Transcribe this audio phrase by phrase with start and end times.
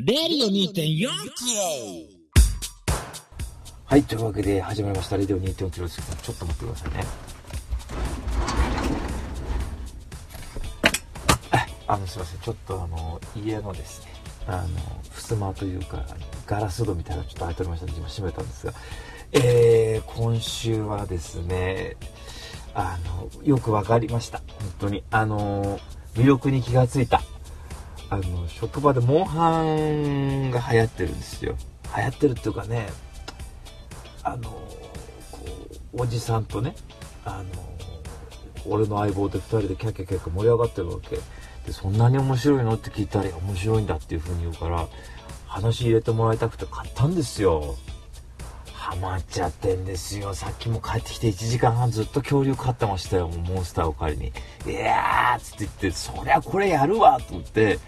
[0.00, 1.08] レディオ2.4
[3.84, 5.16] はい、というわけで始まりました。
[5.16, 7.04] レディオ2.4キロですけど、ちょっと待ってくださいね。
[11.88, 12.40] あの、すいません。
[12.40, 14.12] ちょっとあの、家のですね、
[14.46, 14.68] あの、
[15.16, 16.06] 襖というか、
[16.46, 18.72] ガラス戸みたいなちょっと開いておりましたので、今閉めたんですが、
[19.32, 21.96] えー、今週はですね、
[22.72, 24.38] あの、よくわかりました。
[24.60, 25.02] 本当に。
[25.10, 25.80] あの、
[26.14, 27.20] 魅力に気がついた。
[28.10, 31.56] あの、職場でモンハンが流行ってるんですよ。
[31.96, 32.88] 流行ってるっていうかね、
[34.22, 34.68] あの、こ
[35.94, 36.74] う、おじさんとね、
[37.24, 37.44] あの、
[38.66, 41.16] 俺の相棒で2人でキャッキャキャッキャ盛り上がってるわけ。
[41.66, 42.74] で、そんなに面白いの？
[42.74, 44.86] って聞いたら、面白いんだっていう風に言うから、
[45.46, 47.76] 話入れてもらいたくて買ったんですよ。
[48.72, 50.32] ハマっちゃってんですよ。
[50.32, 53.28] さっきも帰ってきて1時間半ずっと恐竜飼ってましたよ。
[53.28, 54.32] モンスターを借り
[54.66, 54.72] に。
[54.72, 57.78] いやーっつって言って、そりゃこれやるわと思って、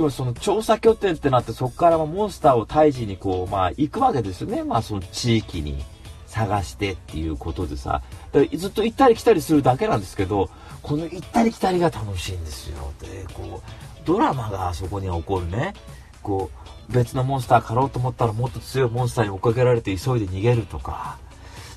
[0.00, 4.64] 今日その調査拠点ってなってそこからモンスターを退治にこう、まあ行くわけですよね。
[4.64, 5.84] まあその地域に
[6.26, 8.00] 探してっていうことでさ。
[8.32, 10.48] だずっと行ったり来たりするだけなんですけど、
[10.80, 12.94] この行ったり来たりが楽しいんですよ。
[12.98, 15.74] で、こう、ドラマがあそこに起こるね。
[16.22, 16.50] こ
[16.88, 21.18] う、別のモンスター狩ろうと思ったらもっと強いモンスターに追っかけられて急いで逃げるとか、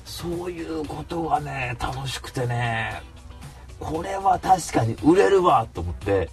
[0.06, 3.02] そういうことがね、楽しくてね、
[3.78, 6.30] これは確かに売れるわと思って、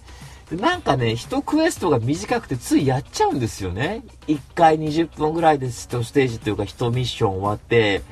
[0.56, 4.02] なんかね、一クエストが短くてついやっちゃうんですよね。
[4.26, 8.02] 1回20分ぐらいで1ステージというか1ミッション終わって、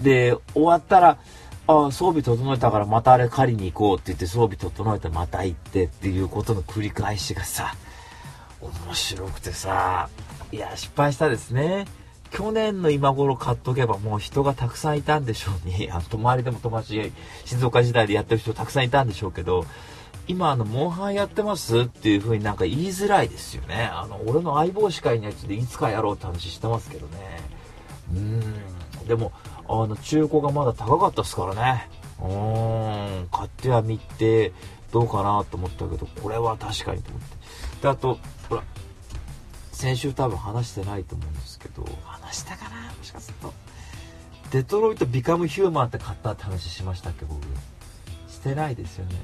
[0.00, 1.18] で、終わったら、
[1.66, 7.74] ああ、装備整えたからまたあれ借りに行こうって言って装備整えてまた行ってっていうことの繰り返しがさ、
[8.60, 10.08] 面白くてさ、
[10.52, 11.86] いや、失敗したですね。
[12.30, 17.12] 去年の今頃買っとけばもう人がたくさんいたんでしょうに、あの、周りでも友達、
[17.44, 19.64] 静岡時代でやってる人たくさんいたんでしょうけど、
[20.30, 23.90] 今あの、モンハンやってますっていう風になんか言いづらいですよね。
[23.92, 27.40] あの、俺の相棒しかいないやつでいつかやろうって話してますけどね。
[28.12, 29.06] うーん。
[29.08, 29.32] でも、
[29.68, 31.88] あの、中古がまだ高かったですからね。
[32.20, 33.28] うーん。
[33.28, 34.52] 買ってはみて、
[34.92, 37.36] どうかなと思ったけど、これは確かにと思って。
[37.82, 38.18] で、あと、
[38.48, 38.62] ほら、
[39.72, 42.92] 先週多分話してないと思うんですけど、話したかな？
[42.92, 43.52] もしかすると。
[44.52, 47.40] デトロイト・ビカム・ヒューマンって買ったって話しましたっけ、僕。
[48.28, 49.14] してないですよね。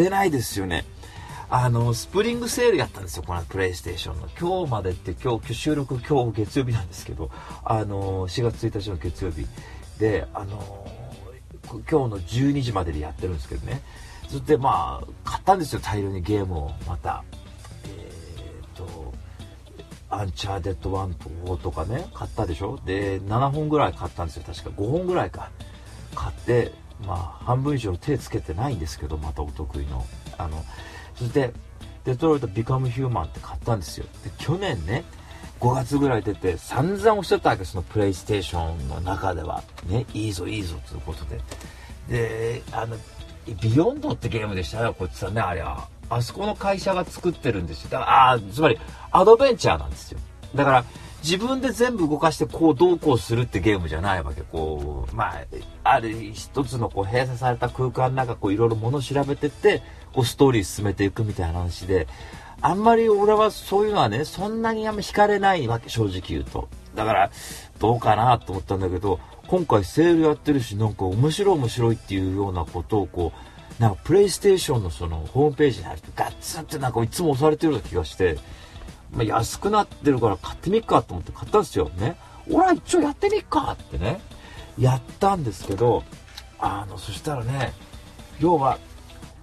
[0.00, 0.86] してないですよね。
[1.50, 4.28] あの、スプリングセールやったんですよ、このプレイステーションの。
[4.40, 7.30] 今日までって、今日、収録今日月曜日なんですけど、
[7.64, 9.46] あの、4月1日の月曜日
[9.98, 10.86] で、あの、
[11.68, 13.82] 今日の12時まででやってるんですけどね。
[14.28, 17.22] それで、まあ、買ったんですよ、大量にゲームを、また。
[17.84, 19.12] えー、と、
[20.08, 22.78] アンチャーデッド1と4とかね、買ったでしょ？
[22.86, 25.50] で、7本ぐらい買ったんですよ、確か5本ぐらいか。
[26.14, 26.72] 買って、
[27.06, 30.04] まあ、半分以上手つけてないんですけど、またお得意の。
[30.38, 30.64] あの、
[31.14, 31.52] そして、
[32.04, 34.06] デトロイト・ビカム・ヒューマンって買ったんですよ。
[34.24, 35.04] で、去年ね、
[35.60, 39.62] 5月ぐらい出て、散々押してたわけ、そのプレイステーションの中では。
[39.86, 41.40] ね、いいぞ、いいぞ、ということで。
[42.08, 42.96] で、あの、
[43.60, 45.88] ビヨンドってゲームでしたよ、こっちさんね、あれは。
[46.08, 47.90] あそこの会社が作ってるんですよ。
[47.90, 48.78] だから、あーつまり、
[49.12, 50.18] アドベンチャーなんですよ。
[50.54, 50.84] だから、
[51.22, 54.42] 自分で全部動かしてこうどうこうするってゲームじゃないわけ。
[54.42, 55.44] こう、まあ、
[55.84, 59.82] ある一つのこう閉鎖された空間の中こういろいろ物調べてって、
[60.12, 62.06] こうストーリー進めていくみたいな話で、
[62.62, 66.68] あんまり俺はそういうのはね、そんなにあんま惹かれないわけ、正直言うと。
[66.94, 67.30] だから、
[67.78, 73.32] どうかなと思ったんだけど、今回セールやってるし、なんか面白い面白いっていうようなことをこ
[73.78, 78.36] う、なんかプレイステーションのそのホームページに入るとガッツンってなんかいつも押されてるような気がして、
[79.12, 82.16] まあ、安くなってるから買ってみっかと思って買ったんですよね。
[82.50, 84.20] 俺は一応やってみっかってね、
[84.78, 86.04] やったんですけど、
[86.58, 87.72] あの、そしたらね、
[88.38, 88.78] 要は、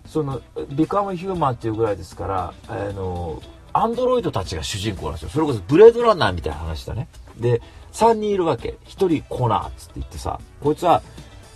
[0.05, 3.41] その、ビカムヒューマンっていうぐらいですから、あの、
[3.73, 5.29] アンドロイドたちが主人公なんですよ。
[5.29, 7.07] それこそブレードランナーみたいな話だね。
[7.37, 7.61] で、
[7.93, 8.77] 3人いるわけ。
[8.85, 11.01] 1人コナーっつって言ってさ、こいつは、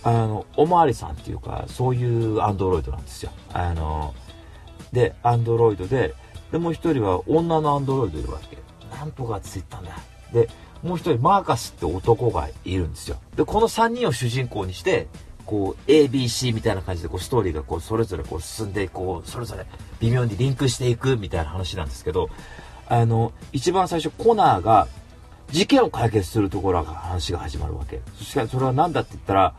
[0.04, 3.30] あの、おまわりさんっていうか、そういうアンドロイドなんですよ。
[3.52, 4.14] あの、
[4.92, 6.14] で、アンドロイドで、
[6.52, 8.58] で、もう一人は女のアンドロイドいるわけ。
[8.94, 9.96] なんとかって言ったんだ。
[10.32, 10.48] で、
[10.82, 13.16] もう一人マーカスって男がいるんですよ。
[13.36, 15.08] で、この3人を主人公にして、
[15.46, 19.66] こう、ABC みたいな感じで、こう、ストーリーがこう、それぞれこう、進んで、こう、それぞれ
[20.00, 22.28] 微妙にリンクしていくみたいな話なんですけど、
[22.88, 24.88] あの、一番最初、コナーが、
[25.50, 28.00] 事件を解決するところが話が始まるわけ。
[28.16, 29.54] そしてそれは何だって言ったら、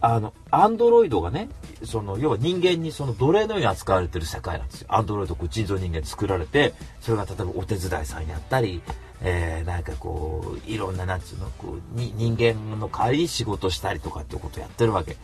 [0.00, 1.48] あの、アンドロイドがね、
[1.84, 4.86] その要は人間にその奴隷のように扱われてる世界なんですよ。
[4.90, 8.80] アンドロイドこう人造人間作られてそれが例えばお手伝いさんやったり、
[9.22, 15.16] えー、なんかこういろんななんつうのこうに人間の代わりに仕事したりとかってことをやってるわけ。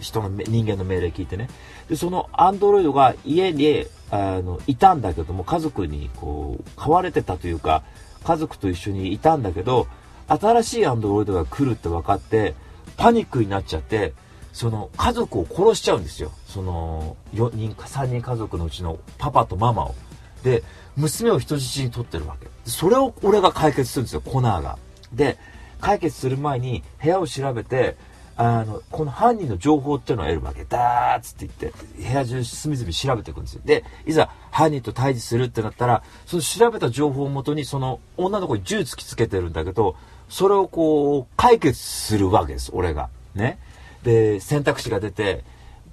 [0.00, 1.48] 人の人間の命令聞いてね。
[1.88, 7.82] でそのアンドロイドが家にあのいたんだけども家族にこう飼われてたというか
[8.24, 9.86] 家族と一緒にいたんだけど
[10.28, 12.54] 新しいアンドロイドが来るって分かって
[12.96, 14.12] パニックになっちゃって
[14.52, 19.94] その家族を殺しちゃうんですよその4人か3人家族のうちのパパとママを
[20.42, 20.62] で
[20.96, 24.78] 娘を人質に取ってるわけそれを俺が解決するんですよコナーが
[25.12, 25.38] で
[25.80, 27.96] 解決する前に部屋を調べて
[28.42, 30.64] あの、この犯人の情報っていうのを得るわけ。
[30.64, 33.60] だーっつって言って、部屋中隅々調べていくんですよ。
[33.66, 39.94] で、いざ犯人と対峙するってなったら、その調べた情報をもとに、その女の子に銃突きつけてるんだけど、
[40.30, 43.10] それをこう、解決するわけです、俺が。
[43.34, 43.58] ね。
[44.02, 45.44] で、選択肢が出て、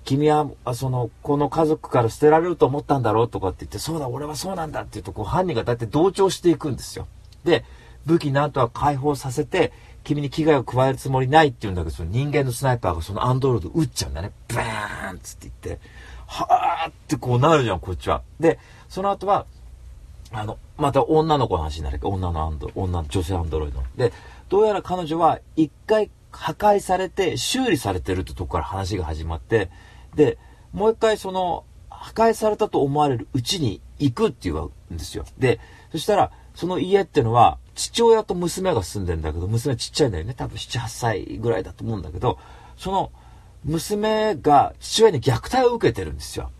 [0.03, 7.07] 君は、その、この家族から捨てられると思ったんだろうとかって言って、そうだ、俺はそうなんだって言うと、こう、犯人がだって同調していくんですよ。
[7.43, 7.65] で、
[8.05, 9.73] 武器なんとか解放させて、
[10.05, 14.31] 君に危害を加えるつもりないって言うんだけど、その人間のスナイパーがそのアンドロイド撃っちゃうんだね。
[14.47, 15.81] バーンっつって言って、
[16.27, 18.21] はーってこうなるじゃん、こっちは。
[18.39, 19.45] で、その後は、
[20.31, 23.83] あの、また女の子の話になるけど、女のアンド、女の女性アンドロイド。
[23.97, 24.13] で、
[24.47, 29.69] どうやら彼女は一回破壊されて修理されてるってとこから話が始まって、
[30.15, 30.37] で、
[30.71, 35.25] もう一回その破壊されたと思われるうちに行くっていうんですよ。
[35.39, 35.59] で、
[35.91, 40.35] そしたら、その家っていうのは、父親と娘が住んでんだけど、娘ちっちゃいんだよね。
[40.35, 42.37] 多分7、8歳ぐらいだと思うんだけど、
[42.77, 43.11] その
[43.65, 46.51] 娘が父親に虐待を受けてるんですよ。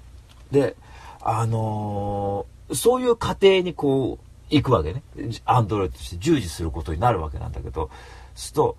[0.51, 0.75] で、
[1.21, 5.03] あのー、そういう家庭にこう、行くわけね。
[5.45, 7.89] アンドロイドとして従事することになるわけなんだけど、
[8.33, 8.77] すると、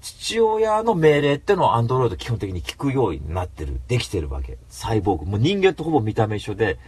[0.00, 4.58] 父親の命令ってのをアンドロイド基本的に聞くようになってる、できてるわけ。
[4.68, 5.26] サイボーグ。
[5.26, 6.78] もう人間とほぼ見た目一緒で、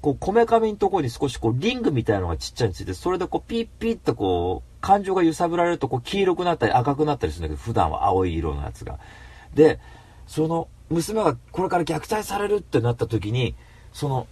[0.00, 8.98] こう、こめかみのところに少しこう、リングみたいなのがちっちゃいについて、それでこう、ピッピッとこう、感情が揺さぶられるとこう、黄色くなったり赤くなったりするんだけど、普段は青い色のやつが。
[9.54, 9.78] で、
[10.26, 13.54] その、娘がこれから虐待されるってなった時に、
[13.92, 14.26] その、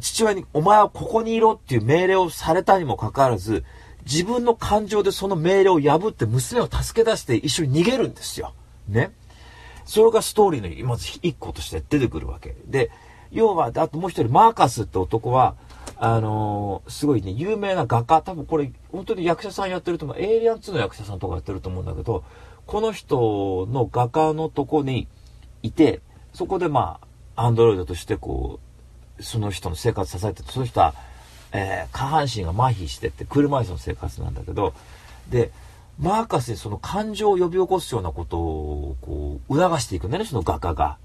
[0.00, 3.64] 父親に、お前はここにいろっていう命令をされたにもかかわらず、
[4.04, 8.52] 自分の感情でその命令を破って娘を助け出して一緒に逃げるんですよ。
[8.88, 9.12] ね。
[9.84, 12.56] それがストーリーのまず一個として出てくるわけ。
[12.66, 12.90] で、
[13.30, 15.56] 要は、あともう一人、マーカスって男は、
[15.96, 22.24] あのー、すごいね、有名な画家、多分これ、本当に役者さんやってると思う、エイリアン2の役者さんとかやってると思うんだけど、
[22.66, 25.08] この人の画家のとこに
[25.62, 26.00] いて、
[26.34, 27.00] そこでま
[27.36, 28.60] あ、アンドロイドとしてこ
[29.18, 30.94] う、その人の生活支えてその人は、
[31.52, 34.74] えー、下半身が麻痺してって車椅子の生活なんだけど、
[35.28, 35.50] で、
[35.98, 40.98] マーカスにその感情を呼び起こすようなことをこう促していくんだね、その画家が。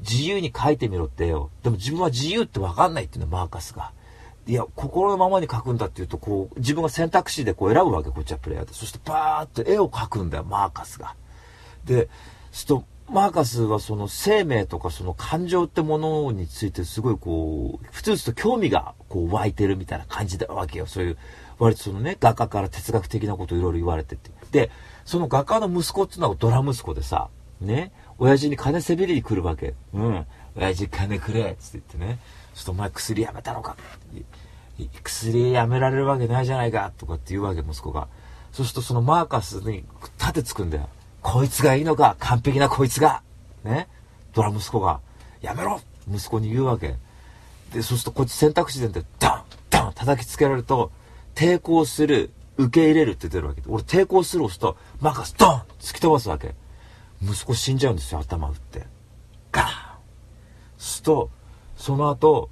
[0.00, 1.50] 自由に書いてみろってよ。
[1.64, 3.90] でも自分は自由って分かんないっていうのマーカスが。
[4.46, 8.74] いや、心のままに書くんだっていうと、こう、自分が選択肢でこう選ぶわけ、こっちはプレイヤーで。
[8.74, 11.16] そしてバーッと絵を描くんだよ、マーカスが。
[11.84, 12.08] で、
[12.52, 20.86] すと、マーカスはその生命とかその感情ってものについてすごいこう、普通すと興味がこう湧いてるみたいな感じだわけよ。
[20.86, 21.18] そういう、
[21.58, 24.30] 割とそのね、画家から哲学的なことをいろいろ言われてて。
[24.50, 24.70] で、
[25.04, 27.28] その画家の息子っていうのはドラ息子でさ、
[27.60, 29.74] ね、親父に金せびりに来るわけ。
[29.94, 30.26] うん。
[30.56, 32.18] 親父金くれっつって言ってね。
[32.54, 33.76] ちょっとお前薬やめたのか
[35.02, 38.08] 薬やめられるわけないじゃないかとかって言うわけ、息子が。
[38.52, 39.84] そうするとそのマーカスに
[40.18, 40.88] 盾つくんだよ。
[41.22, 43.22] こいつがいいのか完璧なこいつが
[43.64, 43.88] ね
[44.32, 45.00] ドラ息子が、
[45.40, 46.96] やめろ息子に言うわけ。
[47.72, 48.88] で、そうするとこっち選択肢で
[49.18, 50.90] ダンダン叩きつけられると、
[51.34, 53.68] 抵抗する、受け入れるって出るわけで。
[53.70, 56.54] 俺抵抗する押すと、マーカスドン突き飛ばすわけ。
[57.22, 58.86] 息子死んじゃうんですよ、頭打って。
[59.52, 59.68] ガーン
[60.78, 61.30] すと、
[61.76, 62.50] その後、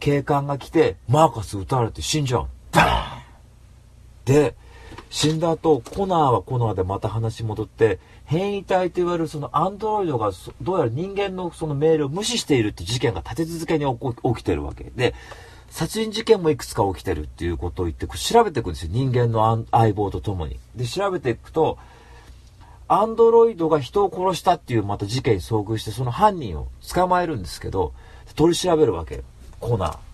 [0.00, 2.48] 警官が来て、マーカス撃たれて死んじゃう。
[2.72, 3.22] バーン
[4.24, 4.54] で、
[5.10, 13.86] 死んだ後、コナーはコナーでまた話戻って、変異体と言われるそのアンドロイドがどうやら人間のその命令を無視しているって事件が立て続けに
[14.34, 15.14] 起きてるわけで、
[15.70, 18.90] 殺人事件もいくつか起きてるっていうことを言って調べていくんですよ。
[18.92, 20.58] 人間の相棒と共に。
[20.74, 21.78] で、調べていくと、
[22.88, 27.92] アンドロイドが人を殺したっていうまた事件に遭遇して、その犯人を捕まえるんですけど、
[28.34, 29.22] 取り調べるわけ。
[29.60, 30.05] コーナー。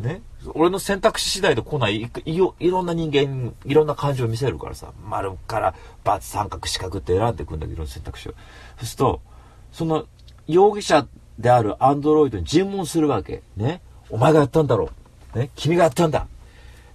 [0.00, 0.22] ね。
[0.54, 8.32] 俺の選択肢次第でコナーいいいろんな人間、いろんな感情を見せるからさ、丸から×三角四角って選んでいくんだけど、選択肢を。
[8.32, 9.20] そうすると、
[9.72, 10.06] その
[10.46, 11.06] 容疑者
[11.38, 13.42] であるアンドロイドに尋問するわけ。
[13.56, 13.82] ね。
[14.08, 14.90] お前がやったんだろ
[15.34, 15.38] う。
[15.38, 15.50] ね。
[15.54, 16.26] 君がやったんだ。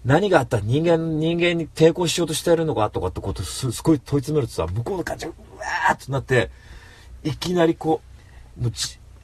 [0.04, 0.60] 何があった？
[0.60, 6.52] 人間、人間に抵抗しようとしてるのかとかってことすすごい問い詰めるとさ、向こうの感情がうわーっとなって、
[7.24, 8.02] いきなりこ
[8.60, 8.72] う、もう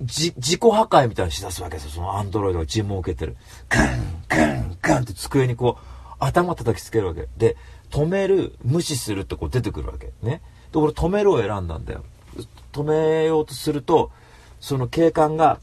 [0.02, 1.92] じ、自己破壊みたいにしだすわけですよ。
[1.92, 3.36] そのアンドロイドが尋問を受けてる。
[3.70, 5.86] ガン、ガン、ガンって机にこう、
[6.20, 7.28] 頭叩きつけるわけ。
[7.38, 7.58] で、
[7.90, 10.12] 止める、無視するってこう出てくるわけ。
[10.22, 10.42] ね。
[10.72, 12.04] で、俺止めるを選んだんだよ。
[12.72, 14.12] 止めようとすると、
[14.60, 15.60] その警官が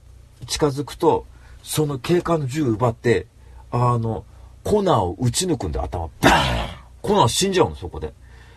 [0.46, 1.26] 近づくと、
[1.62, 3.26] その警官の銃を奪って、
[3.70, 4.24] あの、
[4.64, 6.10] コナーを撃ち抜くんだよ、頭。
[6.20, 8.12] バーンコナー死んじゃうの、そこで。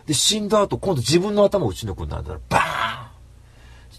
[0.05, 2.23] で、死んだ後、今度自分の頭を撃ち抜くんだよ。
[2.49, 2.80] バーン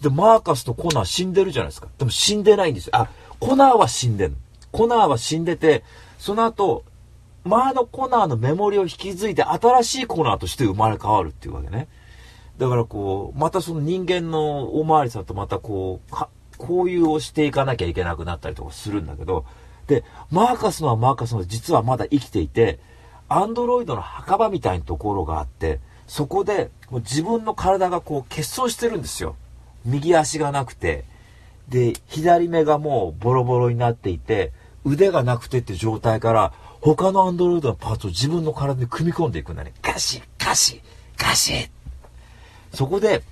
[0.03, 1.87] で、マーカスとコナー死んでるじゃないですか。
[1.97, 2.91] でも死んでないんですよ。
[2.95, 4.37] あ、コナーは死んでんの。
[4.71, 5.83] コナーは死んでて、
[6.19, 6.83] その後、
[7.45, 11.87] 前のコナーのメモリを引き継いで新しいコナーとして生まれ変わるっていうわけね。
[12.57, 16.15] だからこう、またその人間のおまわりさんとまたこう、
[16.59, 19.45] 交友をしていかなきゃいけなくなったりとかするんだけど、
[19.87, 22.79] で、マーカスのはマーカスの実はまだ生きていて、
[23.29, 29.35] アンドロイドの墓場みたいなところがあって、そこで自分の体がこう欠損してるんですよ。
[29.85, 31.05] 右足がなくて、
[31.69, 34.51] で、左目がもうボロボロになっていて、
[34.85, 39.73] 腕がなくてって状態から、他のアンドロイドのパーツを自分の体に組み込んでいくんだね。
[39.81, 40.81] ガシガシ
[41.17, 41.69] ガシ
[42.73, 43.23] そこで、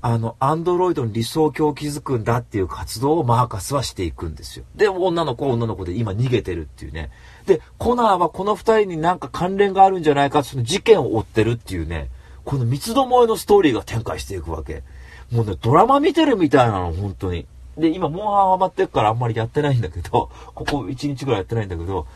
[0.00, 4.64] あの、アンドロイドに理想郷を築くんだっていう活動をマーカスはしていくんですよ。
[4.76, 7.10] で、女の子は女の子で今逃げてるっていうね。
[7.46, 12.08] で、コナーはこの二人になんか関連があるんじゃないか、その事件を追ってるっていうね、
[12.44, 14.84] この三つどもえのストーリーが展開していくわけ。
[15.32, 17.46] もうね、ドラマ見てるみたいなの、本当に。
[17.76, 22.06] で、今、モンハンハマってるからあんまりやってないんだけど、 ここ1日ぐらいやってないんだけど、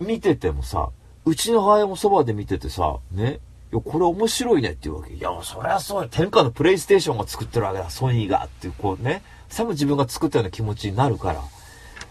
[0.00, 0.90] 見ててもさ、
[1.24, 3.40] うちの母親もそばで見ててさ、ね、
[3.72, 5.14] いや、これ面白いねっていうわけ。
[5.14, 6.08] いや、そりゃそうよ。
[6.10, 7.90] 天下のプレイステーションが作ってるわけだ。
[7.90, 8.44] ソニーが。
[8.44, 9.22] っていう、こうね。
[9.48, 11.42] さも自分が作ったような気持ちになるから。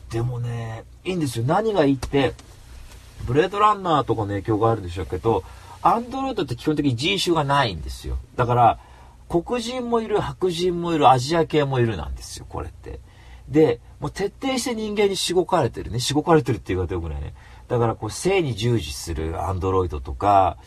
[0.09, 1.45] でもね、いいんですよ。
[1.45, 2.33] 何がいいって、
[3.25, 5.43] ブレードランナーとかの影響があるんでしょうけど、
[5.81, 8.17] アンドロイドって基本的に人種がないんですよ。
[8.35, 8.79] だから、
[9.29, 12.99] 黒人もいる、白人もいる、アジア系もいるなんですよ、これって。
[13.47, 15.99] で、もう徹底して人間にしごかれてるね。
[15.99, 17.33] しごかれてるって言い方よくないね。
[17.67, 20.57] だから、こう、性に従事するアンドロイドとか、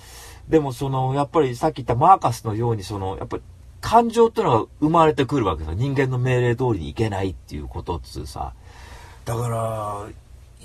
[0.49, 3.43] でもその、やっぱりさっき言ったマーカスのように、その、やっぱり
[3.81, 5.75] 感情っていうのが生まれてくるわけですよ。
[5.75, 8.55] 人間の命令通りにいけないっていうことっつうさ。
[9.25, 10.07] だから、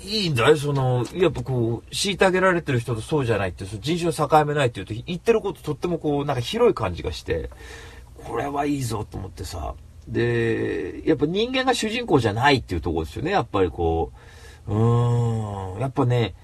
[0.04, 7.50] いいんだよ、その、やっぱこう、虐げられてる人とそうじゃないって、その人種の境目ないっていうと、言ってることとってもこう、なんか広い感じがして、
[8.24, 9.74] これはいいぞと思ってさ。
[10.06, 14.12] で、やっぱ人間が主人公じゃないっていうところですよね、やっぱりこ
[14.68, 14.74] う。
[14.74, 16.34] うーん、やっぱね、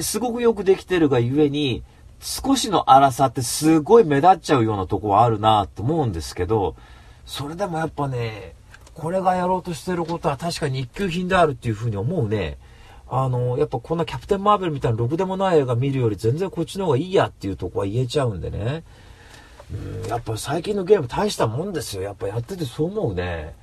[0.00, 1.82] すごくよくできてるがゆえに、
[2.20, 6.74] 少しの荒さってすごい目立っちゃうようなとこはあるなと思うんですけど、
[7.26, 8.54] それでもやっぱね、
[8.94, 12.58] これがやろうとしてることは確かに一級品であるっていうふうに思うね。
[13.08, 18.84] あの、やっぱこんなキャプテンマーベルみたいなろくでもない映画見るより全然こっちの方がいいやっていうとこは言えちゃうんでね。
[19.72, 22.02] うん、やっぱ最近のゲーム大したもんですよ。
[22.02, 23.54] やっぱやっててそう思うね。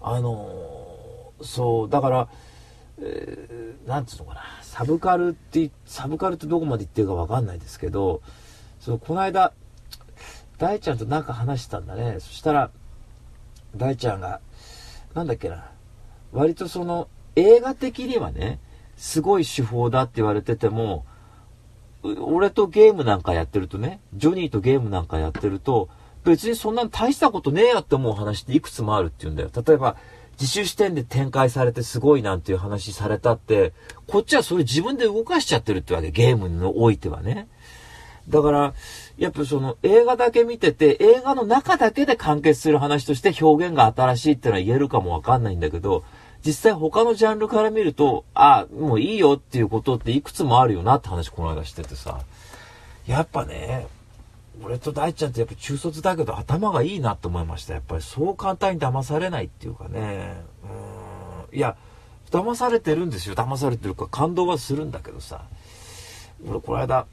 [0.00, 2.28] あの、そう、だから、
[3.00, 4.42] えー、なんつうのかな。
[4.62, 8.22] サブカルって、サブカルってどこまで言ってるかわかんないですけど、
[8.80, 9.52] その、この間、
[10.58, 12.16] 大ちゃんとなんか話したんだね。
[12.20, 12.70] そしたら、
[13.76, 14.40] 大ちゃんが、
[15.18, 15.70] なんだっけな、
[16.32, 18.60] 割とその映画的にはね、
[18.96, 21.04] すごい手法だって言われてても、
[22.20, 25.88] 俺とゲームなんかやってるとね、ジョニーとゲームなんかやってると、
[26.24, 29.50] 別にそんな大したことねえやって思う話っていくつもあるって言うんだよ。
[29.54, 29.96] 例えば、
[30.40, 33.72] 自主視点で展開されてすごいなんていう話されたって、
[34.06, 37.48] こっちはそれ自分で動かしちゃってるってわけ、ゲームにおいてはね。
[38.28, 38.74] だから、
[39.16, 46.04] やっぱその映画だけ見てて、映画の中だけで完結する話として表現が新しいってのは言えるかもわかんないんだけど、
[46.44, 52.20] 実際他のジャンルから見ると、ああ、もういいよっていうことっていくつもあるよなって話この間しててさ。
[53.06, 53.86] やっぱね、
[54.62, 57.74] 俺と大ちゃんってやっぱ中卒だけど頭がいいなって思いました。
[57.74, 60.42] やっぱりそう簡単に騙されないっていうかね。
[61.50, 61.56] うん。
[61.56, 61.76] いや、
[62.30, 63.34] 騙されてるんですよ。
[63.34, 65.42] 騙されてるか感動はするんだけどさ。
[66.48, 67.06] 俺この間、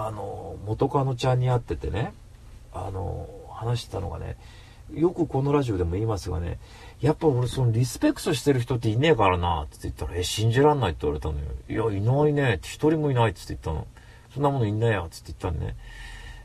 [0.00, 2.14] あの、元カノちゃんに会っててね、
[2.72, 4.36] あの、話してたのがね、
[4.94, 6.60] よくこのラジオでも言いますがね、
[7.00, 11.90] やっぱ俺そのリスペクトしてる人っていねえからなって言ったら、え、信じらんないって言われたのよ。
[11.90, 13.88] いや、いないねって一人もいないって言ったの。
[14.32, 15.76] そんなものいんないやって言ったのね。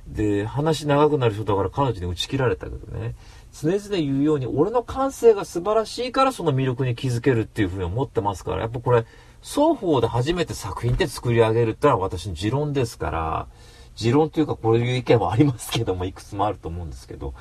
[0.08, 3.14] で、話長くなる人だから彼女に打ち切られたけどね。
[3.54, 9.06] 常々言うように、俺の感性が素晴らしいからその魅力に気づけるっていうふうに思ってますから、やっぱこれ、
[9.44, 13.48] 双方で初めて作品って作り上げるってのは私の持論ですから、
[13.96, 17.34] 持論というかこういう意見もありますけども、いくつもあると思うんですけど、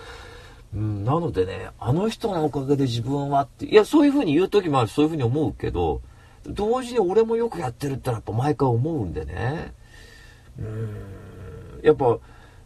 [0.74, 6.02] うん、なのでね、あの人のおかげで自分はって、いや、そういうふうに言う時もある、そういうふうに思うけど、
[6.46, 9.72] 同時に俺もよくやってるってのはやっぱ毎回思うんでね。
[10.58, 12.18] うん、やっぱ、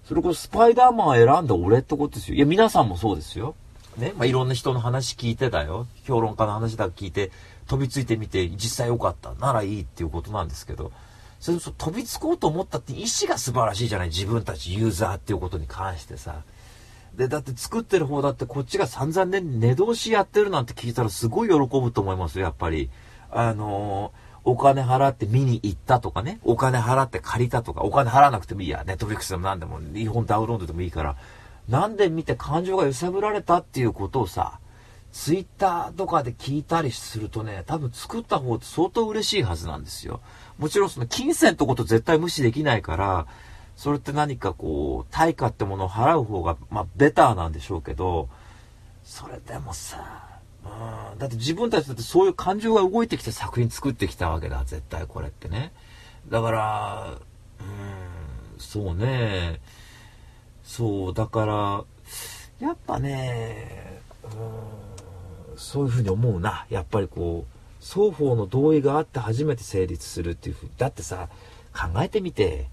[0.05, 2.37] それこそスパイダーマンを選んだ俺ってことですよ。
[2.37, 3.55] いや、皆さんもそうですよ。
[3.99, 5.87] ね、まあ、いろんな人の話聞いてだよ。
[6.05, 7.33] 評論家の話だけ聞いて、
[7.67, 9.35] 飛びついてみて、実際良かった。
[9.35, 10.93] ならいいっていうことなんですけど、
[11.41, 16.43] それこそ飛びつこうと思ったって意思が素晴らしいじゃない自分たちユーザーっていうことに関してさ。
[17.15, 22.91] で、だって作ってる方だってこっちが散々ね、寝通しやってるなんて聞いたらすごい喜ぶと思いますよ、やっぱり。
[23.31, 31.17] あのーお金払って見に行ったとかね、お金払って借りたとか、お金払わなくてもいいや、ネットフリックスでも何でも、日本ダウンロードでもいいから、
[31.69, 34.61] なんで見て感情が揺さぶられたっていうことをさ、
[35.17, 40.21] ツイッターとかで聞いたりするとね、多分作った方って相当嬉しいはずなんですよ。
[40.59, 43.27] もちろんその金銭ってこと絶対無視できないから、
[43.77, 48.29] それって何かこう、対価ってものを払う方が、まあ、ベターなんでしょうけど、
[49.05, 50.23] それでもさ、
[50.65, 55.73] うん、だって自分たちだってそういう感情が動いてきて作品作ってきたわけだ、絶対これってね。
[56.29, 57.19] だから、
[57.61, 59.63] うん、そうね。
[60.63, 61.85] そう、だから、
[62.61, 64.86] やっぱね、うん、
[65.57, 66.67] そういうふうに思うな。
[66.71, 70.73] やっぱりこう、双方の同意があって初めて成立するっていうふうに。
[70.79, 71.29] だってさ、
[71.73, 72.67] 考えてみて、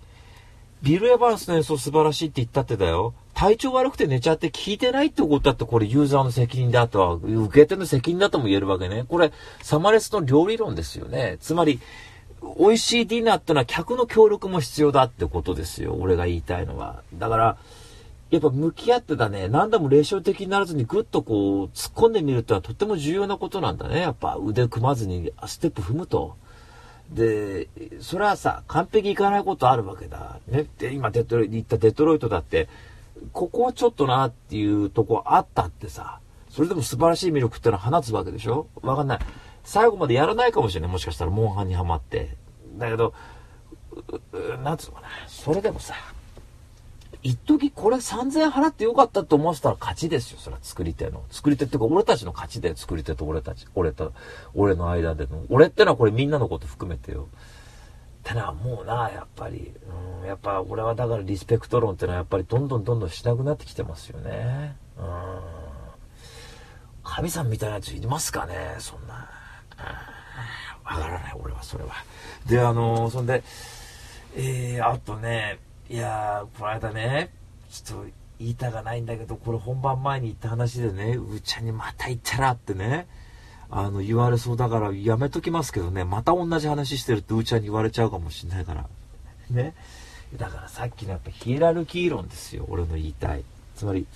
[0.81, 3.13] ビル・エヴァンスの演奏素晴らしいって言ったってだよ。
[3.33, 9.05] 体調悪くて寝ちゃって聞いてないってことだってこれユーザーの責任だとは、受け手の責任だとも言えるわけね。
[9.07, 11.37] これ、サマレスの料理論ですよね。
[11.39, 11.79] つまり、
[12.59, 15.95] 美味しいディナーってのは客の協力も必要だってことですよ。
[15.97, 17.01] 俺が言いたいのは。
[17.13, 17.57] だから、
[18.33, 23.99] やっぱ向き合ってたね、何度も霊障的にならずにぐっとこう、突っ込んでみるってのはとっても重要なことなんだね。
[23.99, 26.35] やっぱ腕組まずにステップ踏むと。
[27.11, 27.67] で、
[27.99, 30.39] それはさ、完璧いかないことあるわけだ。
[30.47, 30.65] ね。
[30.79, 32.69] で、今デトロイ行ったデトロイトだって、
[33.33, 38.65] ここはちょっとなっていうとこあったってさ、それでも素晴らしい魅力ってのは放つわけでしょ？
[38.81, 39.19] わかんない。
[39.63, 40.89] 最後までやらないかもしれない。
[40.89, 42.35] もしかしたらモンハンにはまって。
[42.79, 43.13] だけど、
[44.63, 45.07] なんつうのかな。
[45.27, 45.93] それでもさ、
[47.23, 50.39] 一時これ3000円払ってよかったと思わせたら勝ちですよ。
[50.39, 51.23] それは作り手の。
[51.31, 54.13] 作り手っていうか俺たちの勝ちで作り手と俺たち、俺と、
[54.53, 55.43] 俺の間での。
[55.49, 57.29] 俺ってのはこれみんなのこと含めてよ。
[57.31, 57.35] っ
[58.23, 59.73] てのはもうな、やっぱり。
[60.21, 64.75] うん、やっぱ俺はだからリスペクト論ってのはやっぱりどんどんどんどんしなくなってきてますよね。
[64.97, 65.05] うん。
[67.03, 69.29] 神さんみたいなやついますかねそんな。
[70.83, 71.91] わからない、俺はそれは。
[72.47, 73.43] で、あのー、そんで、
[74.35, 75.59] えー、あとね、
[75.93, 77.29] いやー、この間ね、
[77.69, 78.09] ちょっと
[78.39, 83.05] 言いたがないんだけど、これ本番前に言った話でね、うーちゃんにまた言ったらってね、
[83.69, 88.89] あの、言われそうだからやめときますけどね、また同じ話してるってうーちゃんに言われちゃうかもしんないから。
[89.51, 89.75] ね。
[90.35, 93.43] だからさっきのやっぱヒエラルキー論ですよ、俺の言いたい。
[93.75, 94.07] つまり、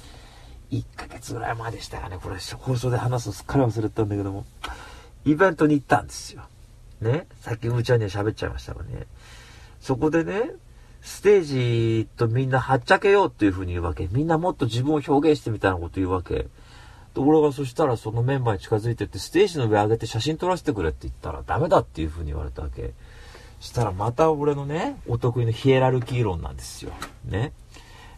[0.71, 4.47] 1ヶ月ぐらい前でしたかね、これ放送で話すのすっかり忘れてたんだけども、
[5.25, 6.41] イベントに行ったんですよ。
[7.01, 7.27] ね。
[7.41, 9.05] さっきうーちゃんには喋っちゃいましたがね。
[9.79, 10.53] そこでね、
[11.07, 14.09] ステージとみんなはっちゃけようっていう風に言うわけ。
[14.11, 16.33] みんなもっと自分を表現してみたいなこと言うわけ。
[16.33, 16.49] で、
[17.15, 22.91] 俺がそしたらそのメンバーに近づいてって、ステージの上上げて写真撮らせてくれって言ったらダメだっていう風に言われたわけ。
[23.61, 26.91] したらまた俺のね、お得意のヒエラルキー論なんですよ。
[27.23, 27.53] ね。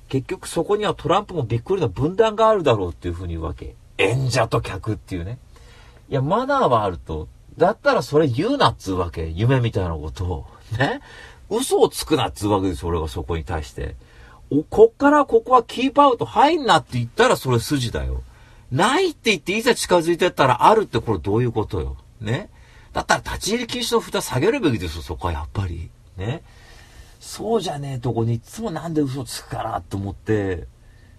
[0.08, 3.76] 結局そこにはトランプもびっくりな分断があるだろうっていう風に言うわけ。
[4.00, 5.38] 演者と客っていうね。
[6.10, 7.28] いや、マナーはあると。
[7.56, 9.28] だったらそれ言うなっつうわけ。
[9.28, 10.48] 夢みたいなことを。
[10.78, 11.02] ね。
[11.50, 13.96] 嘘をつくなっつうわけですよ、俺がそこに対して。
[14.52, 18.24] お、こっからここはキープアウト入んなって言ったらそれ筋だよ。
[18.72, 21.98] ないって言っていざ近づいてったらあるってこれどういうことよ。
[22.22, 22.50] ね。
[22.94, 25.90] だったら立ち入り禁止の蓋下げるべきですよ、そこはやっぱり。
[26.18, 26.44] ね。
[27.20, 30.68] そうじゃねえとこにいつもなんで嘘つくかなと思って、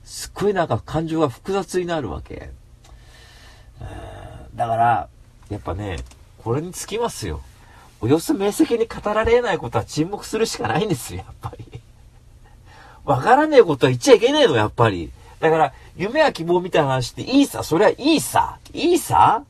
[0.05, 2.51] すっごいなんか感情が複雑になるわけ。
[4.55, 5.09] だから、
[5.49, 5.99] やっぱね、
[6.39, 7.41] これにつきますよ。
[8.01, 11.81] およそ明晰に語られないことは沈黙するしかないんですよ、やっぱり。
[13.05, 15.11] わからねえことは言っちゃいけねえの、やっぱり。
[15.41, 18.59] だから、夢や希望みたいな話っていいさ、それはいいさ。
[18.73, 19.43] いいさ？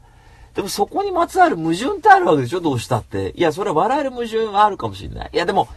[0.55, 3.33] でもそこにまつわる矛盾ってあるわけでしょどうしたって。
[3.37, 5.31] いや、それは笑える矛盾はあるかもしれない。
[5.33, 5.69] いや、でも、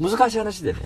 [0.00, 0.80] 難しい話でね。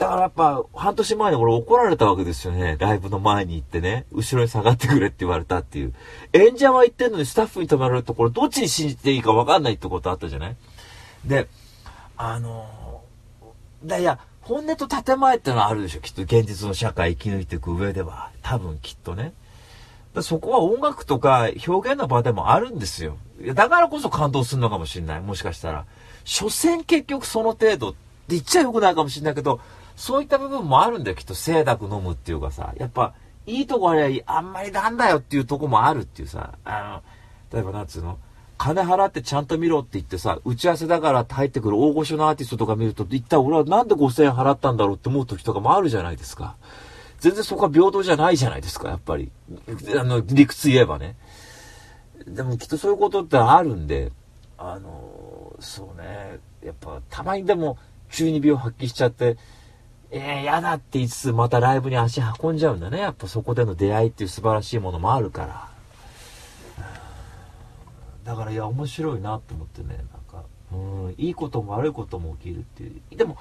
[0.00, 2.76] だからやっぱ、半年前に俺怒られたわけですよね。
[2.78, 5.92] ライブの前に行ってね、後ろに下がってくれって言われたっていう。
[6.32, 10.56] 演者は言ってんのにスタッフに止められるところ、どっちに信じていいか分かんないってことあったじゃない？
[11.26, 11.48] で、
[12.16, 16.00] あのー、だいや、本音と建前ってのはあるでしょ。
[16.00, 18.30] きっと現実の社会生き抜いていく上では。
[18.40, 19.34] 多分きっとね。
[20.22, 23.18] そこは音楽とか表現の場でもあるんですよ。
[23.54, 25.20] だからこそ感動するのかもしれない。
[25.20, 25.84] もしかしたら。
[26.24, 27.98] 所詮結局その程度って
[28.30, 29.60] 言っちゃよくないかもしれないけど、
[30.00, 31.34] そういった部分もあるんだよ、きっと。
[31.34, 32.72] 清濁飲むっていうかさ。
[32.78, 33.12] やっぱ、
[33.44, 36.54] いいとこありゃあんまりなんだよっていうとこもあるっていうさ。
[36.64, 37.02] あ
[37.52, 38.18] の、例えばなんつうの？
[38.56, 46.56] 金払ってちゃんと見ろって言ってさ、打ち合わせだからって入ってくる大御所のアーティストとか見ると、一体俺はなんで5000円払ったんだろうって思う時とかもあるじゃないですか。
[47.18, 49.30] 全然そこは平等じゃないじゃないですか、やっぱり。
[49.98, 51.16] あの、理屈言えばね。
[52.26, 54.12] でもきっとそういうことってあるんで、
[54.56, 57.76] あの、そうね、やっぱたまにでも
[58.10, 59.36] 中二病発揮しちゃって、
[60.12, 62.98] えー、嫌だって言いつつまたライブに足運んじゃうんだね。
[62.98, 65.68] やっぱそこでの出会いっていう素晴らしいものもあるから。
[68.24, 73.16] だからいや、面白いなと思ってね、なんか、うん、いいことも悪いことも起きるっていう。
[73.16, 73.36] でも、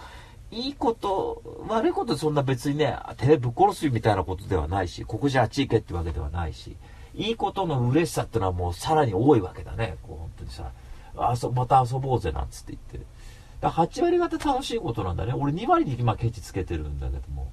[0.51, 6.75] いいこと、悪いことそんな別にね、手ぶっ殺すみたいなことではないし、ここじゃあっち行けってわけではないし、
[7.13, 9.97] いいことの嬉しさってのはもうさらに多いわけだね。
[10.03, 10.71] こう本当にさ、
[11.15, 13.18] 遊また遊ぼうぜなんつって言って。
[13.61, 15.33] だ8割方楽しいことなんだね。
[15.33, 17.51] 俺2割に今ケチつけてるんだけども。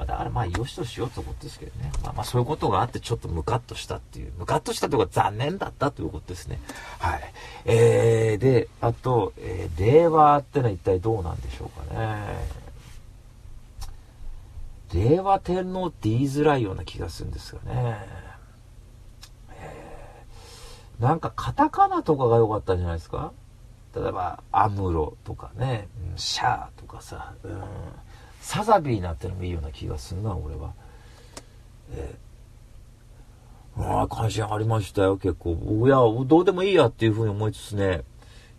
[0.00, 1.92] まあ、だからまあ、よしとしようと思ってですけどね。
[2.02, 6.58] まあまあ、そういうことがあって、ちょっとムカッとしたっていう、ムカッとしたというか残念だったということですね。
[6.98, 7.20] はい。
[7.66, 12.60] えー、で、あと、えー、令和ってのは一体どうなんでしょうかね。
[14.94, 17.98] 令和天皇って言いづらいような気がするんですよね。
[19.50, 23.32] えー、なんかカタカナとかが良かったんじゃないですか
[23.94, 27.60] 例えば、アムロとかね、シャーとかさ、うん
[28.40, 30.72] サザビーになってのもいいような気がするな、俺は。
[31.92, 35.52] えー、ああ、関心ありましたよ、結構。
[35.86, 38.02] いや、どうでもいいやっていうふうに思いつつね、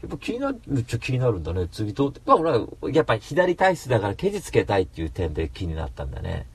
[0.01, 2.13] やっぱ気になる、めっちゃ気になるんだね、次と。
[2.25, 6.47] まあ俺は、やっぱ左体質だからケチつけたいっていう点で気になったんだね。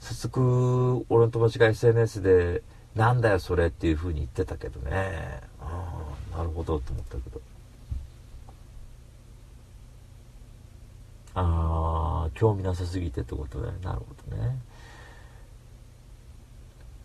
[0.00, 2.62] 早速、俺の友達が SNS で、
[2.94, 5.40] なんだよそれっていうふうに言ってたけどね。
[5.60, 6.00] あ
[6.32, 7.40] あ、なるほどと思ったけど。
[11.34, 13.72] ああ、興味なさすぎてってことだよ。
[13.82, 14.56] なるほどね。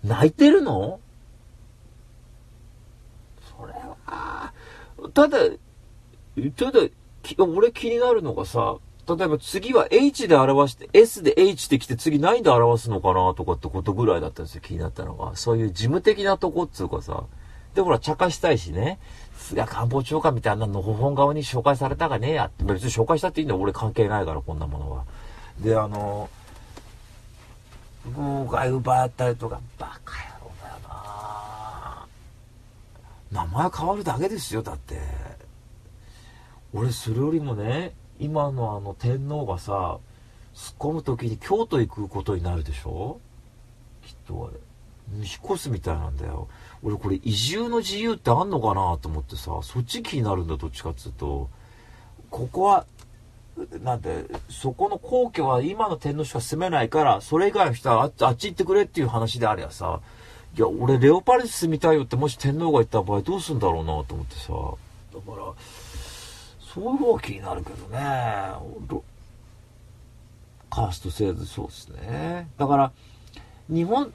[0.04, 1.00] 泣いてるの？
[3.58, 3.74] それ
[4.06, 4.54] は、
[5.14, 5.40] ただ、
[6.56, 6.80] ただ、
[7.40, 15.36] 俺気になるのがさ、例えば次は H で表して、S で H で来て次何で表すのかなとかってことぐらいだったんですよ、気になったのが。
[15.36, 17.24] そういう事務的なとこっつうかさ。
[17.74, 19.00] で、ほら、茶化したいしね。
[19.50, 23.60] 菅官房長官みたいなのほほん側に紹介されたがねえやって、別に紹介したっていいんだよ。
[23.60, 25.06] 俺関係ないから、こんなものは。
[25.60, 26.30] で、あの、
[28.16, 32.06] 妨害奪ったりとか、バカ野郎だよな
[33.32, 35.00] 名前変わるだけですよ、だって。
[36.72, 39.98] 俺、それよりもね、今のあの天皇がさ、
[40.54, 43.20] 突っ込む時に京都行くことになるでしょ？
[44.06, 44.60] きっとあれ。
[45.18, 46.48] 引っ越すみたいなんだよ。
[46.84, 51.50] 俺これ移住の自由ってあんのかなと思ってさ、そっち気になるんだ、どっちかっつうと。
[52.30, 52.86] ここは、
[53.84, 60.00] なんで、そこの皇居は今の天皇しか住めないから、それ以外の人はあっち行ってくれっていう話であればさ、
[60.58, 64.54] いや、俺レオパレス住みたいよってもし天皇が言った場合どうすんだろうなと思ってさ。
[65.14, 65.54] だから、
[66.62, 68.00] そういう方が気になるけどね。
[70.70, 72.48] カースト制度そうですね。
[72.58, 72.92] だから、
[73.70, 74.14] 日本、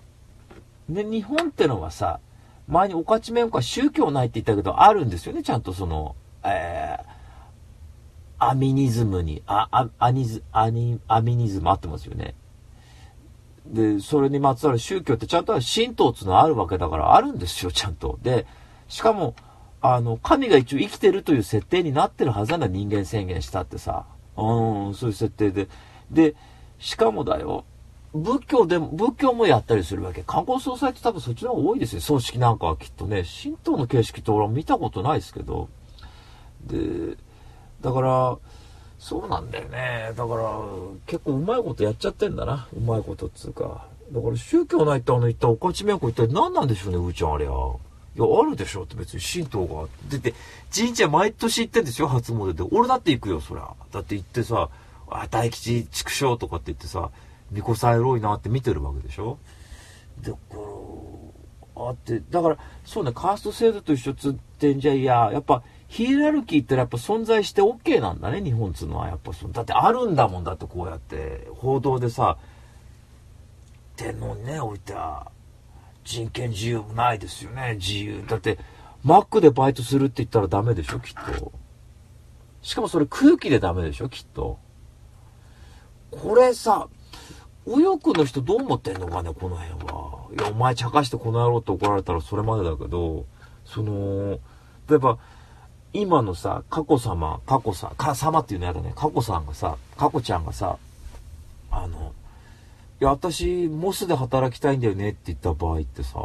[0.89, 2.21] ね、日本ってのはさ、
[2.69, 12.35] 前におかちめんこは宗教ないって言ったけど、あるんですよね、ちゃんとその、えー、アミニズムに、あ、あ、アニズ、アニ、アミニズムあってますよね。
[13.67, 18.19] で、それにまつわる宗教ってちゃんと神道っていうのはあるわけだからあるんですよ、ちゃんと。
[18.23, 18.47] で、
[18.89, 19.35] しかも、
[19.81, 24.07] あの、神が一応生きてるという設定になってるはずなんだ、人間宣言したってさ。
[24.37, 25.69] うん、そういう設定で。
[26.11, 26.35] で、
[26.79, 27.65] しかもだよ、
[28.15, 30.23] 仏教でも、仏教もやったりするわけ。
[30.23, 32.01] 観光総裁って多分そっちの方が多いですよ。
[32.01, 33.25] 葬式なんかはきっとね。
[33.43, 35.69] 神道の形式って俺は見たことないですけど。
[36.65, 37.17] で、
[37.81, 38.39] だから、
[39.01, 40.13] そうなんだよね。
[40.17, 40.49] だから、
[41.07, 42.69] 結構うまいことやっちゃってんだな。
[42.75, 43.87] うまいことっつうか。
[44.13, 47.75] だから宗教ないってあの言ったおかちめんこ一体何なんでしょうね、うーちゃんあれは。
[48.17, 49.89] いや、あるでしょって別に神道が。
[50.09, 50.35] 出て、
[50.73, 52.63] 神社毎年行ってんですよ、初詣で。
[52.71, 53.69] 俺だって行くよ、そりゃ。
[53.91, 54.69] だって行ってさ、
[55.11, 57.11] あ、大吉畜生とかって言ってさ、
[57.55, 59.39] 巫女さんエロいなって見てるわけでしょ？
[60.21, 72.39] だからあってだからそうねカースト制度と一緒つってんじゃいややっぱヒエラルキーってやっぱ存在して OK なんだね日本っつうのはやっぱそだってあるんだもんだってこうやって報道でさ
[73.97, 75.31] 天皇にね置いては
[76.05, 78.25] 人権自由もないですよね自由。
[78.27, 78.59] だって
[79.03, 81.53] マックでバイトするって言ったらダメでしょきっと。
[82.63, 84.59] しかもそれ空気でダメでしょきっと。
[86.11, 86.89] これさ
[87.67, 90.27] 右翼の人どう思ってんのかね、この辺は。
[90.39, 93.25] いや、お前茶化してこの野郎って怒られたらそれまでだけど、
[93.65, 94.39] その、
[94.89, 95.19] 例えば、
[95.93, 98.93] 今のさ、佳子様、佳子さん、か、様っていうのやだね。
[98.97, 100.77] 佳子さんがさ、佳子ちゃんがさ、
[101.71, 102.13] あの、
[103.01, 106.19] いや、私、モスで働きたいんだよねって言った場合ってさ、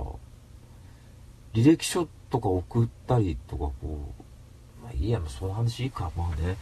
[1.54, 6.58] 履歴書とか送ったりとかこう、まあいいや、その話いいか、まあね。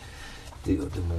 [0.66, 1.16] で、でも、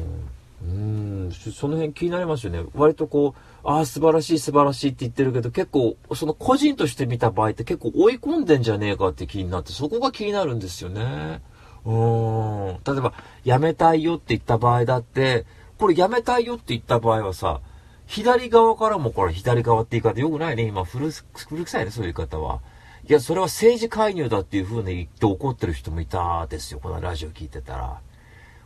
[0.61, 2.65] うんその辺気になりますよね。
[2.75, 11.43] 割とこうああ素晴らしい素晴らしいって言ってるけど結構その個人として見た場合って結構追い込んでんじゃねえかって気になってそこが気になるんですよね。
[11.85, 12.79] うん。
[12.85, 15.47] 例えば辞めたいよって言った場合だって
[15.79, 17.61] これ辞めたいよって言った場合はさ
[18.07, 20.65] 左側からもこれ左側って言い方よくないね。
[20.65, 22.61] 今古古臭いねそういう言い方は。
[23.09, 26.81] いやそれは政治介入だっていう風に言って怒ってる人もいたですよ。
[26.81, 28.01] このラジオ聞いてたら。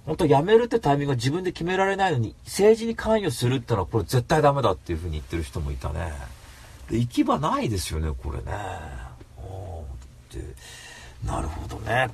[0.04, 6.12] 本当辞めるってタイミングが自分で決められないのに、政治に関与するってのはこれ絶対ダメだっていうふうに言ってる人もいたね。
[6.90, 8.44] で行き場ないですよね、これね。
[9.38, 9.84] おっ
[10.30, 10.38] て
[11.24, 12.08] なるほどね。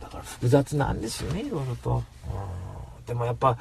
[0.00, 2.02] だから複雑なんですよね、いろいろと。
[2.26, 3.56] うん、でもやっぱ、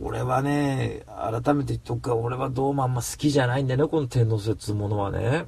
[0.00, 5.46] 俺はね、改めて言っとくか、俺はどうもあんま好きじゃないんだよね、この天皇説ものはね。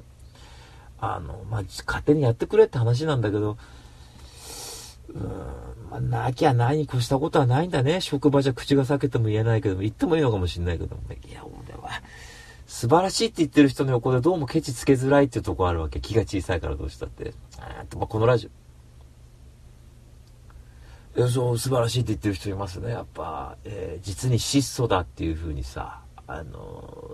[0.99, 3.57] あの、まあ、勝手にやってくれって話なんだけど、
[5.13, 7.99] うん、まあ、なきゃないに越したことはないんだね。
[7.99, 11.89] 職場じゃ口が裂けても言えないけども、言ってもいいのかもしれないけども、いや、俺は、
[12.65, 15.99] 素晴らしいって言ってる人の横でどうもケチつけづらいっていうとこあるわけ。
[15.99, 17.33] 気が小さいからどうしたって。
[17.59, 18.49] あと、まあ、このラジ
[21.17, 21.27] オ。
[21.27, 22.91] そう、素晴らしいって言ってる人いますね。
[22.91, 27.11] やっぱ、えー、実に質素だっていうふうにさ、あの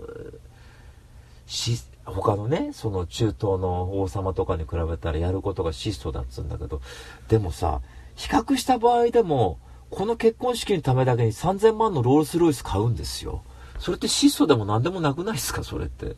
[1.48, 6.80] ー、他のね、その中東の王様とかに比べたらやることが質素だっつうんだけど、
[7.26, 7.80] でもさ、
[8.18, 13.44] 比較した場合でも、この結婚式のためだけに3000万のロールスロイス買うんですよ。
[13.78, 15.62] それって質素でも何でもなくないですか？
[15.62, 16.16] それって。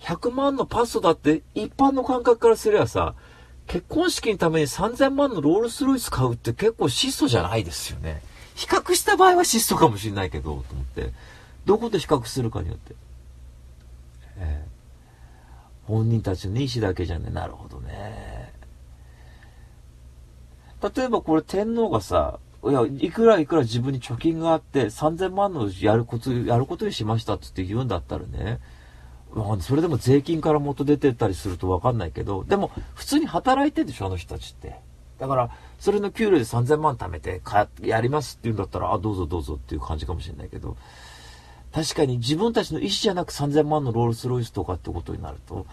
[0.00, 3.14] 100万のパストだって一般の感覚からすればさ、
[3.68, 8.20] 結婚式のために3000万のロールスロイス買うって結構質素じゃないですよね。
[8.56, 11.12] 比較した場合は質素かもしれないけど、と思って。
[11.64, 12.94] どこと比較するかによって。
[14.38, 18.43] えー、本人たちの意思だけじゃね、なるほどね。
[20.96, 28.60] 例えばこれ天皇がさ、いや、いくらいくら自分に貯金があって3000万のやること、やることにしましたって言うんだったらね、
[29.60, 34.76] それでも税金から元出てったりするとわかんないけど、でも普通に働いてるでしょ、あの人たちって。
[35.18, 37.40] だから、それの給料で3000万貯めて、
[37.82, 40.76] やりますって言うんだったら、あ、どうぞどうぞっていう感じかもしれないけど、
[41.72, 45.66] 確かに自分たちの意思じゃなく3000万のロールスロイスとかってことになると、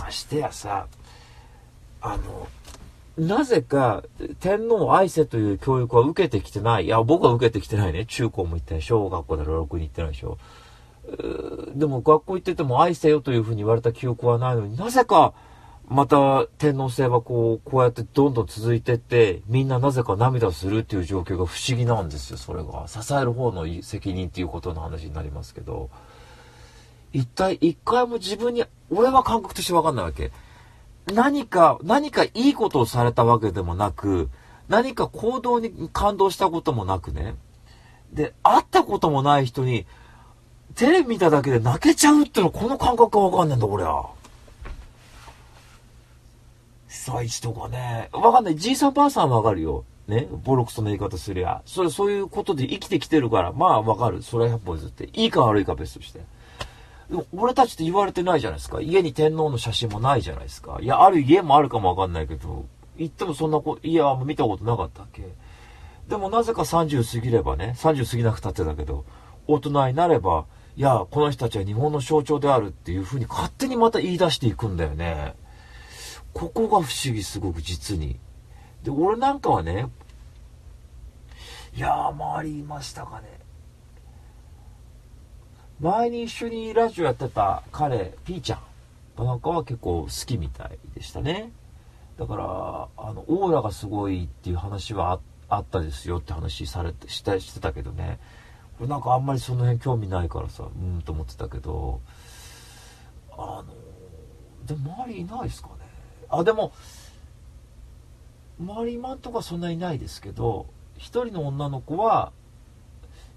[0.00, 0.86] ましてやさ
[2.00, 2.48] あの
[3.18, 4.02] なぜか
[4.40, 6.86] 天皇を愛せという教育は受けてきてない。
[6.86, 8.06] いや、僕は受けてきてないね。
[8.06, 8.82] 中高も行ってない。
[8.82, 10.38] 小学校で6に行ってないでしょ。
[11.74, 15.34] でも学校行ってても愛せよというふうに言われた記憶はないのになぜか
[15.88, 22.86] また天皇制はこう、こうやってどんどん続いてって、みんななぜか涙するっていう状況が不思議なんですよ、それが。
[22.86, 25.90] 支える方の責任っていうことの話になりますけど。
[27.12, 30.32] 一体一回も自分に、俺は感覚としてわかんないわけ。
[31.12, 34.28] 何か、何かいいことをされたわけでもなく、
[34.68, 37.34] 何か行動に感動したこともなくね。
[38.12, 39.86] で、会ったこともない人に、
[40.76, 44.10] テレビ見ただけで泣けちゃうってのこの感覚がわかんないんだ、俺は。
[46.88, 48.08] 被災地とかね。
[48.12, 48.56] わかんない。
[48.56, 49.84] じいさんばあさんわかるよ。
[50.06, 50.28] ね。
[50.44, 51.62] ボロクソの言い方すりゃ。
[51.66, 54.22] それ、そういうことで生きてきてるから、まあわかる。
[54.22, 55.08] それは100歩譲って。
[55.14, 56.20] いいか悪いか別として。
[57.32, 58.80] 俺たちって言われてないじゃないですか。
[58.80, 60.78] 家に天皇の写真もないじゃないですか。
[60.80, 65.22] いや、ある家もあるかもわかんないけど、言ってもそんなこ、いや、見たことなかったっけ。
[66.08, 69.04] でもなぜか30過ぎればね、30過ぎなくたってだけど、
[69.46, 70.46] 大人になれば、
[70.76, 75.34] いや、この人たちは日本の象徴であるっていうふうに勝手にまた言い出していくんだよね。
[76.32, 78.18] ここが不思議、すごく実に。
[78.84, 79.88] で、俺なんかはね、
[81.74, 83.39] いやー、周りいましたかね。
[85.80, 88.60] 前に一緒にラジオやってた彼、ピーちゃ
[89.18, 91.52] んなんかは結構好きみたいでしたね。
[92.18, 98.18] だから、あの、オーラがすごいっていう話はあったですよって話されて、したしてたけどね。
[98.76, 102.00] これなんかあんまりその辺興味ないからさ、うんと思ってたけど、
[103.32, 103.64] あの、
[104.66, 105.74] でも周りいないですかね。
[106.28, 106.72] あ、でも、
[108.60, 110.66] 周り今んとこはそんないないですけど、
[110.98, 112.32] 一人の女の子は、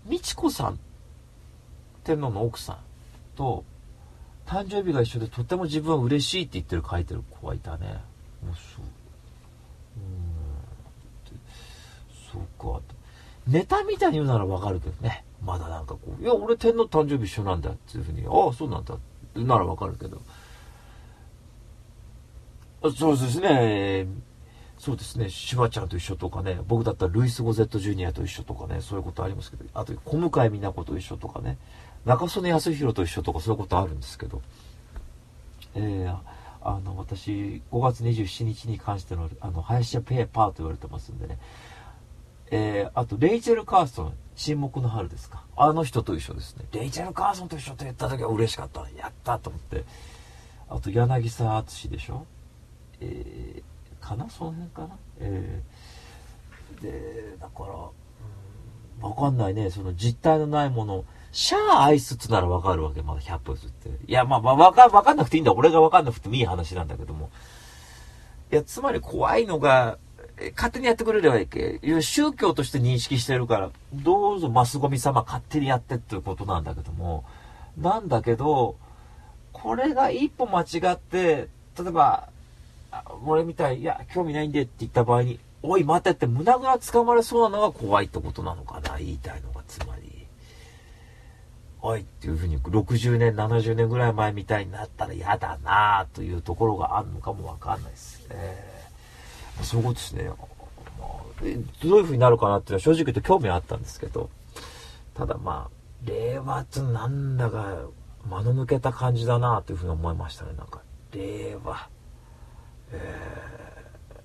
[0.05, 0.79] 美智子さん
[2.03, 2.77] 天皇の奥さん
[3.35, 3.63] と
[4.45, 8.01] 誕生日が一緒でとても自分は嬉しいって言ってる書いてる子がいたね。
[8.43, 8.85] うそう。
[9.97, 10.43] うん。
[12.31, 12.81] そうか。
[13.47, 15.23] ネタみたいに言うならわかるけどね。
[15.45, 18.97] まだなんかこう「いや俺天皇誕生日一緒なんだ」っていうふうに「ああそうなんだ」
[19.35, 20.21] ならわかるけど。
[22.95, 24.07] そうですね。
[24.77, 31.57] そうですね、シュワちゃんと一緒とかね、僕だったらルイス・ゴゼット・ジュニアと一緒とかね、そういうことありますけど、あと小向井美奈子と一緒とかね、
[32.05, 34.41] 中曽根康弘と一緒とかそういうことあるんですけど、
[35.75, 36.17] えー、
[36.61, 41.37] あの私5月27日に関してのあの林家ペーパーと言われてますんでね。
[42.51, 45.43] えー、あとレイチェル・カーソン沈黙の春ですか。
[45.55, 46.65] あの人と一緒ですね。
[46.71, 48.81] レイチェル・カーソンと一緒と言った時は嬉しかった。
[48.97, 49.85] やったと思って。
[50.69, 52.25] あと柳沢敦でしょ。
[52.99, 54.29] えー、かな？
[54.29, 54.97] その辺かな？
[55.19, 59.71] えー、でだから分かんないね。
[59.71, 61.05] その実体のないもの。
[61.33, 63.89] シャアアイスってならわかるわけ、まだ100歩ずって。
[64.07, 65.51] いや、まあ、まあ、わか、わかんなくていいんだ。
[65.51, 67.31] 俺がわかんなくてもいい話なんだけども。
[68.51, 69.97] いや、つまり怖いのが、
[70.55, 71.79] 勝手にやってくれればいいけ。
[72.01, 77.23] 宗教として認識してるから、どうぞマスゴミ様勝手にやってっていうことなんだけども。
[77.79, 78.75] なんだけど、
[79.53, 81.47] これが一歩間違って、
[81.79, 82.29] 例えば、
[83.25, 90.02] 俺みたい、いや、興味ないんでって言った場合に、おい、待てって胸ぐら掴まれそうなのが怖いってことなのかな、言いたいのが、つまり。
[91.85, 98.35] おいっていうふうに60年、70年ぐらい前みたいになったら嫌だなというところがあるのかもわかんないですね。
[99.57, 100.23] まそういうことですね。
[100.23, 100.33] ま
[101.05, 104.29] あ、どういうふうになるかなっていうのは正直言うと興味はあったんですけど、
[105.13, 107.75] ただまあ、令和ってなんだか
[108.29, 110.53] 間の抜けた感じだなというふうに思いましたね。
[110.57, 111.89] なんか、令和。
[112.93, 112.97] え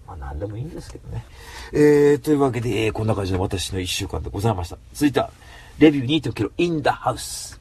[0.05, 1.25] ー、まあ何でもいいんですけどね。
[1.73, 4.79] えー、というわけで、えー、こんな感じで私の1週間でございました。
[4.93, 5.33] 続いては、
[5.79, 7.57] レビュー2 k g in the house。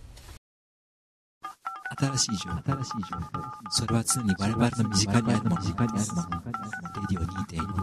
[2.00, 3.26] 新しい情報、新しい情報。
[3.70, 6.30] それは常に我々の身近にあるもの、身近にあるもの。
[6.32, 6.50] レ
[7.10, 7.78] ディオ2.4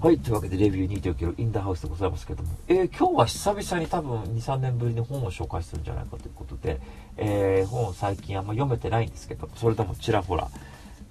[0.00, 0.18] はい。
[0.20, 6.80] というわけで、レビュー2 k g in the house でございますけども、えー、今日は久々に多分2、3年ぶりに本を紹介するんじゃないかということで、
[7.16, 10.48] えー、本を最近あんま読めてないんですけど、それでもちらほら、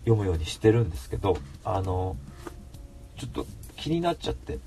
[0.07, 2.15] 読むようにしてるんですけど、あの、
[3.17, 4.59] ちょっと気になっちゃって、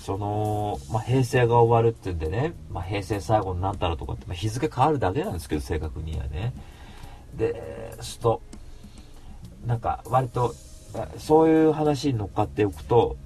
[0.00, 6.52] その、まあ、平成が終わるっていうんでね、まあ、平成最後になったらとかって、まあ、日付変わるだけなんですけど、正確にはね。
[7.34, 8.42] で、すと、
[9.64, 10.54] なんか割と、
[11.18, 13.16] そういう話に乗っかっておくと、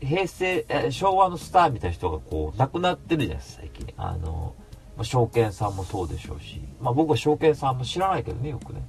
[0.00, 3.94] 平成、昭和のスターみたいな人がこう、亡くなってるじゃないですか、最近。
[3.96, 4.54] あの、
[4.96, 8.82] ま、証券さんもそうでしょうし、まあ僕は証券さんも知らないけどね、よくね。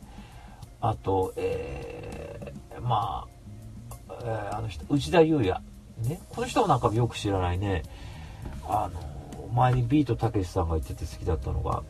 [0.89, 3.26] あと、えー、ま
[4.10, 5.60] あ、えー、あの人、内田裕也。
[6.08, 7.84] ね、この人もなんかよく知らないね。
[8.67, 11.84] あの、前にビートたけしさんが言ってて好きだったのが、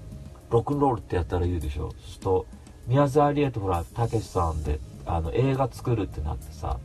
[0.50, 1.92] ロックンロールってやったら言うでしょ。
[2.06, 2.46] すると、
[2.88, 6.80] 宮沢りえとほら、たけしさんで、あの、映画作るってなってさ、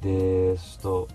[0.00, 1.08] で、すると、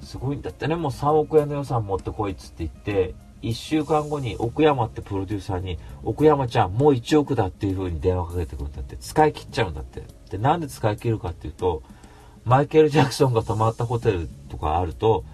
[0.00, 10.04] すごいんだってね、もう3億円の予算持ってこいっつって言って、1週間後に奥山ってプロデューサーに、奥山ちゃんもう1億だっていう風に電話かけてくるんだって、使い切っちゃうんだって。
[10.30, 11.82] で、なんで使い切るかっていうと、
[12.44, 15.24] マイケル・ジャクソンが泊まったホテルとかあると、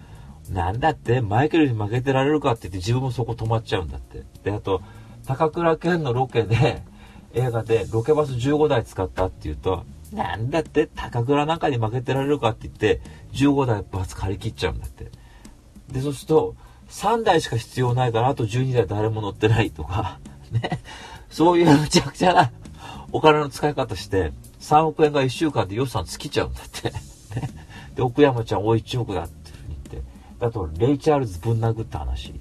[0.50, 4.24] なんだってマイケルに負けてられるかって言って自分もそこ泊まっちゃうんだって。
[4.42, 4.82] で、あと、
[5.26, 6.82] 高倉健のロケで、
[7.34, 15.10] 映画でロケバス15台使ったって言うと、なんだって高倉なんかに負けてられるかって言って、15台バス借り切っちゃうんだって。
[15.92, 16.56] で、そうすると、
[16.88, 20.18] 3台しか必要ないから、あと12台誰も乗ってないとか、
[20.50, 20.80] ね。
[21.30, 22.50] そういうむちゃくちゃな
[23.12, 26.90] お金の使い方して、3億円が1週間で予算尽きちゃうんだって。
[27.38, 27.50] ね。
[27.94, 29.52] で、奥山ちゃんお1億だって
[29.92, 30.46] 言って。
[30.46, 32.34] あと、レイ・チャールズぶん殴った話。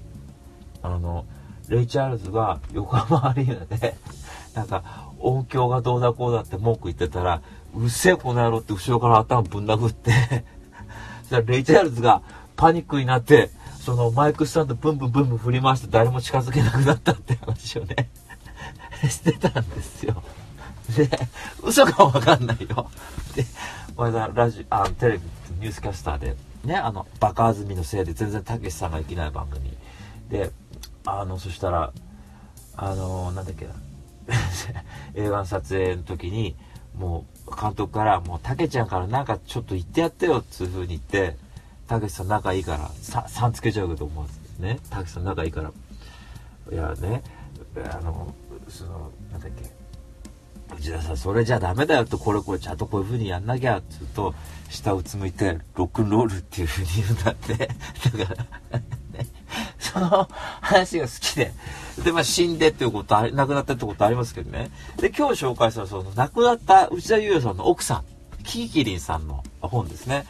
[0.82, 1.24] あの、
[1.68, 3.96] レイ・チャールズが横浜アリーナで、
[4.54, 7.42] なんか、音響がどうだこうだって文句言ってたら、
[7.74, 10.12] うっせえこの野郎って後ろから頭ぶん殴って
[11.22, 12.22] そしたらレイ・チャールズが
[12.56, 13.50] パニックになって、
[13.88, 18.10] そのマイクスタンドブンブンブンブン振り回して誰も近づけなくなったって話をね
[19.08, 20.22] してたんですよ。
[20.94, 21.08] で、
[21.62, 22.90] 嘘かもわかんないよ。
[23.34, 23.46] で、
[23.96, 25.20] このラジあテレビ、
[25.60, 29.74] ニュースキャスターで、ね、あの、バカずみのせいで全然たけしさんが生きない番組。
[30.28, 30.50] で、
[31.06, 31.90] あの、そしたら、
[32.76, 33.72] あの、なんだっけな、
[35.16, 36.56] 映画の撮影の時に、
[36.94, 41.38] もう監督から、もうたけちゃんからなんかちょっと言ってやってよっていう風に言って、
[41.88, 44.78] たけしさん仲いいから、さ、さんつけちゃうけど思わずね。
[44.90, 45.72] たけしさん仲いいから。
[46.70, 47.22] いやね、
[47.90, 48.34] あの、
[48.68, 49.78] その、なんだっけ。
[50.76, 54.34] 内田さん、それじゃダメだよと、これこれちゃんとこういう風にやんなきゃっ、つうと、
[54.68, 57.54] 下をつむいて、ロックンロールっていう風に言うんだって。
[57.56, 58.34] だか
[58.70, 58.78] ら、
[59.18, 59.26] ね、
[59.78, 60.28] その
[60.60, 61.52] 話が好きで。
[62.04, 64.70] で、まあ、死んでっていうことあ、亡くなったってことありますけどね。
[64.98, 68.04] で、今日紹介したその、亡くなった内田裕也さんの奥さん、
[68.44, 70.26] キキキリンさんの本ですね。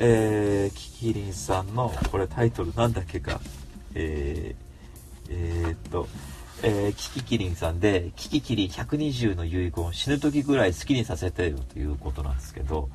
[0.00, 3.40] えー、キキリンさんの、これタイトルなんだっけか、
[3.94, 6.08] えー、えー、っと、
[6.62, 12.88] えー、キキキリンさんで、キキキリン120の遺言、死ぬ時ぐらい好きにさせてよということなんですけど、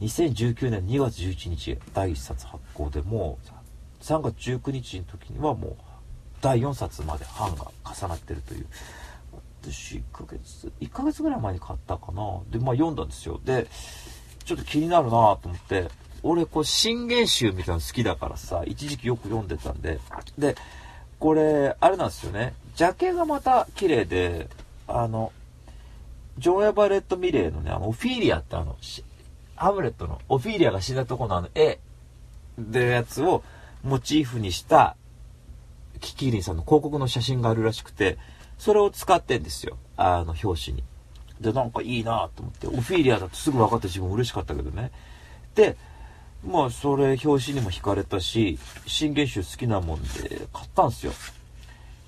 [0.00, 5.76] 2019年2月11日、第1冊発行でもう、3月19日の時にはもう、
[6.40, 8.66] 第4冊まで版が重なってるという。
[9.62, 12.40] 私1ヶ月1ヶ月ぐらい前に買ったかな。
[12.50, 13.38] でまあ読んだんですよ。
[13.44, 13.66] で
[14.44, 15.90] ちょっと気になるなと思って
[16.22, 19.98] 俺こう新元集みたいなの好きだからさ一時期よく読んでたんで。
[20.38, 20.56] で
[21.18, 22.54] これあれなんですよね。
[22.74, 24.48] ジャケがまた綺麗で
[24.88, 25.32] あの
[26.38, 28.76] ジョン・エバレット・ミレーのねあのオフィーリアってあの
[29.56, 31.78] ハムレットのオフィーリアが死んだとこのあの絵
[32.58, 33.42] でやつを
[33.84, 34.96] モチーフにした
[36.00, 38.16] キキリンさんの広告の写真があるらしくて
[38.58, 39.76] それを使ってんですよ。
[39.96, 40.84] あの表紙に。
[41.40, 44.90] でなんかいいなと思ってオフィーリアだとすぐ分かって自分嬉しかったけどね。
[45.54, 45.76] で
[46.46, 51.12] まあそれ表紙にも惹かれたし新元集好きなもんで買ったんすよ。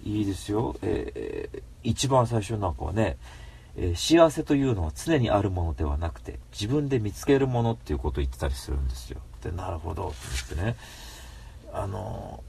[0.04, 3.16] いいですよ、えー、一番最初なんかはね、
[3.76, 9.20] えー、幸せというのは常にあるものではなくて自分で見つけるものっていうことを言ってたりするんですよ。
[9.42, 10.76] でなるほどと思ってね。
[11.72, 12.42] あの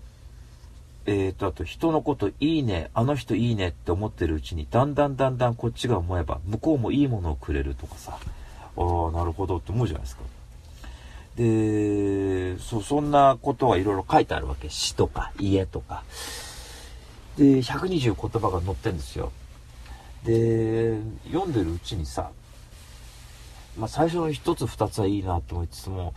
[1.06, 8.18] えーと、あと人のこといいね、あの人いいねって思ってるうちに、だんだんだんだんこっちが思えば、向こうもいいものをくれるとかさ、
[8.78, 10.24] ああ、なるほどって思うじゃないですか。
[11.36, 14.70] で、そ、そんなことはいろいろ書いてあるわけ。
[14.70, 16.04] 詩とか家とか。
[17.38, 19.32] で、120言葉が載ってんですよ。
[20.24, 22.32] で、読んでるうちにさ、
[23.78, 26.14] まあ最初の一つ二つはいいなと思いつつも、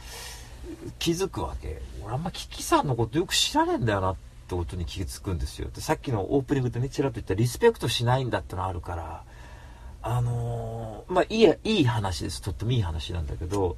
[0.98, 1.80] 気づくわけ。
[2.04, 4.16] 俺あんまキキさんのことよく知らねえんだよなっ
[4.48, 5.68] てことに気づくんですよ。
[5.74, 9.22] で、さっきのオープニングでね、ちらっと言ったリスペクトしないんだってのあるから、
[10.02, 12.42] あのー、まあいい、いい話です。
[12.42, 13.76] とってもいい話なんだけど、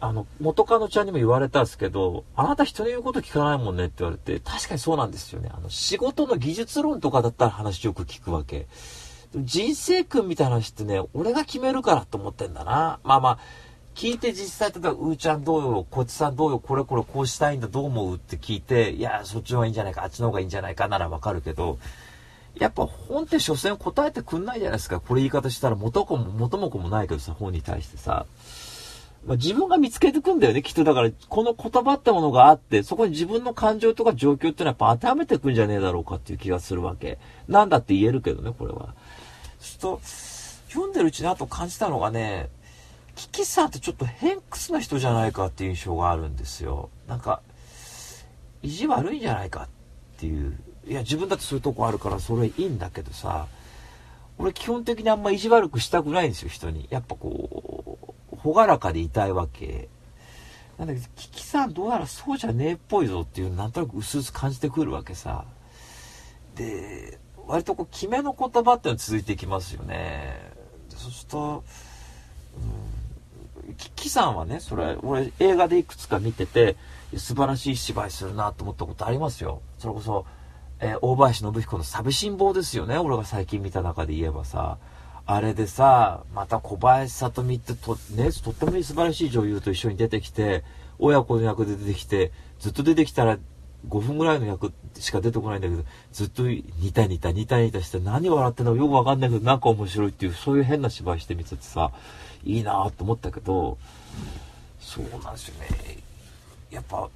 [0.00, 5.50] あの、元カノちゃんにも言われたんですけど、あなた人の言うこと聞かないもんねって言われて、確かにそうなんですよね。
[5.52, 8.68] あの、仕事の技術論とかだったら話よく聞くわけ。
[9.36, 13.00] 人生訓みたいな話ってね、俺が決めるからと思ってんだな。
[13.02, 13.38] まあまあ、
[13.94, 21.78] 聞いて実際、例えば、うーちゃんどうよ、こっちさんどうよ、これこれこうしたいんだ、どう思うって聞いて、いや、そっちの方がいいんじゃないか、あっちの方がいいんじゃないかならわかるけど、
[22.54, 25.00] やっぱ本って所詮答えてくんないじゃないですか。
[25.00, 28.26] これ言い方したら元も元も子もないけどさ、本に対してさ。
[29.26, 30.84] まあ、自分が見つけてくんだよね、きっと。
[30.84, 37.18] だから、この言葉ってものがあって、そこに自分の感情とか状況っていうのはやっぱ当てはめてくんじゃねえだろうかっていう気がするわけ。
[37.46, 38.94] なんだって言えるけどね、これは。
[39.60, 40.00] ちょっと、
[40.68, 42.48] 読んでるうちにあと感じたのがね、
[43.16, 46.90] キキさんってちょっと偏屈な人じゃないかっていう印象があるんですよ。
[47.08, 47.42] なんか、
[48.62, 49.68] 意地悪いんじゃないかっ
[50.18, 50.58] ていう。
[50.86, 53.46] いや、自分だってそういうとこあるからそれいいんだけどさ、
[54.38, 56.86] 俺基本的にあんま意地悪くしたくないんですよ、人に。
[56.90, 58.14] やっぱこう、
[58.44, 59.88] 朗らかでいたいわけ。
[60.78, 65.44] なんだけど、キキさんどうやらそうじゃねえっぽいぞっていうなんとなく薄々感じてくるわけさ。
[66.54, 70.52] で、割とこう、決めの言葉っていうのは続いていきますよね。
[70.90, 71.64] そうすると、
[73.66, 76.76] うん、キキさんはね、それ、俺映画でいくつか見てて、
[77.16, 79.62] 素晴らしい芝居するなと思ったことありますよ。
[79.78, 80.26] それこそ、
[80.80, 82.98] えー、大林信彦の寂しん坊ですよね。
[82.98, 84.78] 俺が最近見た中で言えばさ。
[85.30, 90.64] あれでさ、また小林聡美ってと、ね、とっても素晴らしい女優と一緒に出てきて、
[90.98, 93.38] 親子の役で出てきて、ずっと出てきたら
[93.88, 96.64] 5分ぐらいの役しか出てこないんだけど、ずっと似
[96.94, 101.92] た似た似た似たして何笑ってんのかよくわかんないけど、なんか面白いっていう、そういう変な芝居してみててさ、
[102.42, 103.76] いいなぁと思ったけど、
[104.80, 105.98] そうなんですよね。
[106.70, 107.10] やっぱ、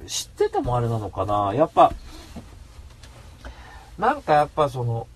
[0.00, 1.92] うん、知っててもあれなのかなやっぱ、
[3.96, 5.06] なんかやっぱその、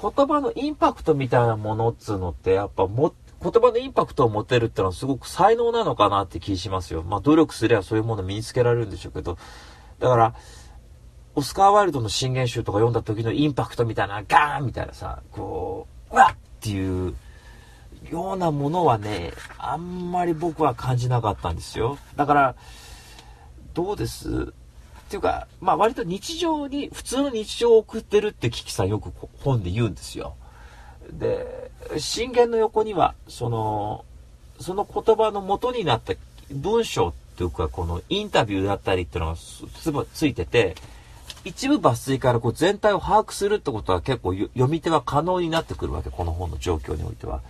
[0.00, 7.02] 言葉のインパクトみたいなものっつうのって、やっぱも、言葉のインパクトを持てるってのはすごく才能なのかなって気しますよ。
[7.02, 9.38] まあ努力すればそういうもの身につけられるんでしょうけど、
[9.98, 10.34] だから、
[11.34, 17.14] オスカー・ワイルドの新言集とか読んだ時のインパクトみたいな、ガーンみたいなさ、こう、うわっっていう
[18.10, 21.98] ようなものはね、あんまり僕は感じなかったんですよ。
[22.16, 22.56] だから、
[23.74, 24.52] どうです？
[25.08, 30.34] っていうか、まあ割と日常に、普通の日常を送ってるってキキさんよく本で言うんですよ。
[31.10, 34.04] で、信玄の横には、その、
[34.60, 36.12] その言葉の元になった
[36.50, 40.74] 文章っていうか、このインタビューだったりっていうのがつついてて、
[41.42, 47.40] 一部抜粋からこう全体を把握するってことは結構読み手は可能になってくるわけ、この本の状況においては。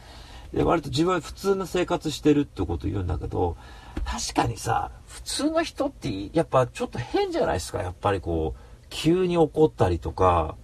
[0.55, 3.57] で、割と自分は普通の生活してるってことを言うんだけど、
[4.05, 7.83] 確かにさ、普通の人ってやっぱちょっと変じゃないですか。
[7.83, 10.55] やっぱりこう、急に怒ったりとか、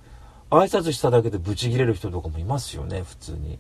[0.49, 3.59] 挨拶しただけでブチギレる人とかもいますよね、普通に。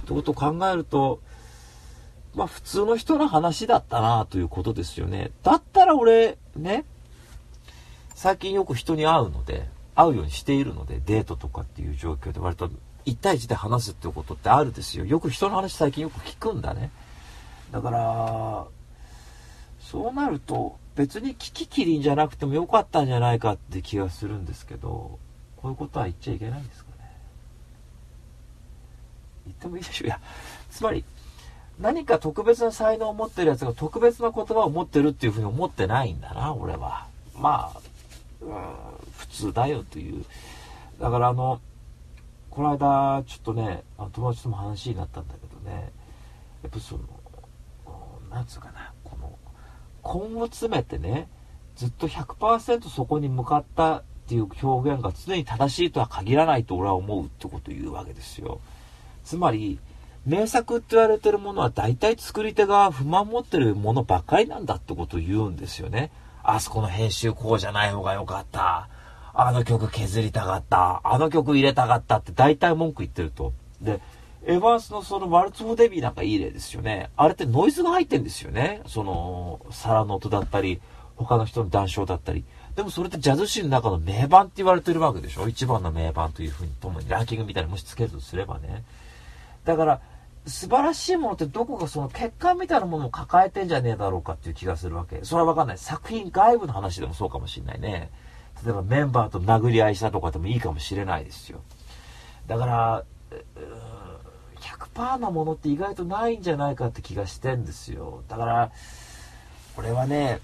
[0.00, 1.20] ってことを考えると、
[2.34, 5.32] まあ普通の人の話だったなということですよね。
[5.42, 6.86] だったら俺、ね、
[8.14, 12.70] 最近よく人に会うので、会うようにしているので、デートとかっていう状況で割と
[13.04, 15.04] 1対1で話すってことってあるですよ。
[15.04, 16.90] よく人の話最近よく聞くんだね。
[17.70, 18.66] だから、
[19.92, 25.18] そうなると、別にキキキリンじゃなくてもよかったんじゃないかって気がするんですけど
[25.56, 27.12] こういうことは言っちゃいけないんですかね。
[29.44, 30.06] 言ってもいいでしょう。
[30.06, 30.18] いや
[30.70, 31.04] つまり
[31.78, 37.06] 何か特別な才能を持ってるやつが特別な言葉を持ってるっていうふうに思ってないんだな俺は。
[37.36, 37.80] まあ、
[38.40, 38.50] うん、
[39.18, 40.24] 普通だよという。
[41.00, 41.60] だからあの
[42.50, 43.82] この間ちょっとね
[44.12, 45.90] 友達とも話になったんだけどね
[46.62, 47.02] やっぱその
[48.30, 48.91] なんつうかな。
[50.04, 51.28] 根を詰めてね
[51.76, 58.60] ずっと100%そこに向かったっていう表現が常に正しいとは限らないと俺は思うってことを言うわけですよ
[59.24, 59.78] つまり
[60.24, 66.12] 名作って言われてるものは大体作り手が不満持ってるものばっかりなんだってことを言うんですよね。
[66.44, 68.88] あそこの編集こうじゃない方が良かった。
[69.34, 71.00] あの曲削りたかった。
[71.02, 73.52] あの曲入れたかったって大体文句言ってると。
[73.80, 74.00] で、
[74.44, 77.10] エヴァンスのそのワルツ・フォ・デビーなんかいい例ですよね。
[77.16, 78.82] あれってノイズが入ってんですよね。
[78.86, 80.80] その、皿の音だったり、
[81.16, 82.44] 他の人の談笑だったり。
[82.74, 85.46] でもそれってジャズシーンの中の名盤って言われてるわけでしょ？
[85.46, 88.82] 一番の名盤というふうにともにランキングみたいにもしつけるとすればね。
[89.64, 90.00] だから、
[90.46, 95.20] 素晴らしいものってどこかその欠陥みたいなものを抱えてんじゃねえだろうかっていう気がするわけ。
[95.22, 95.78] それはわかんない。
[95.78, 98.10] 作品外部の話でもそうかもしんないね。
[98.64, 101.60] 例えばメンバーと殴り合いしたとかでもいいかもしれないですよ。
[102.48, 103.04] だから、
[104.94, 108.22] 100%なものって意外とないんじゃないかって気がしてんですよ。
[108.28, 108.72] だから、
[109.76, 110.40] これはね、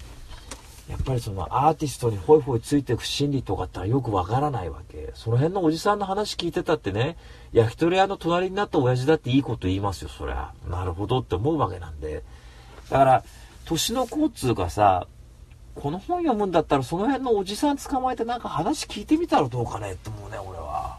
[0.89, 5.11] やっぱりそのアーティストにホイホイついていく心理とかってよくわからないわけ。
[5.14, 7.18] その辺のおじさんの話聞いてたってね、
[7.53, 10.53] 焼き鳥屋の隣になった親父だっていいこと言いますよ、そりゃ。
[10.68, 12.22] なるほどって思うわけなんで。
[12.91, 13.24] だから、
[13.66, 15.07] 年の交通がさ、
[15.74, 20.99] この本読むんだったらその辺のおじさん捕まえてなんか話聞いてみたらどうかねって思うね、俺は。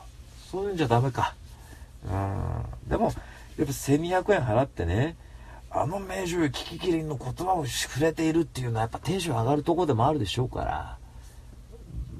[0.52, 1.34] そういうんじゃダメか。
[2.06, 2.90] うん。
[2.90, 3.12] でも、
[3.60, 5.18] やっぱ1200円払ってね、
[5.70, 10.98] あの名女キキキリンの言葉を触れているっていうのはやっぱテンション上がるとこでもあるでしょうから、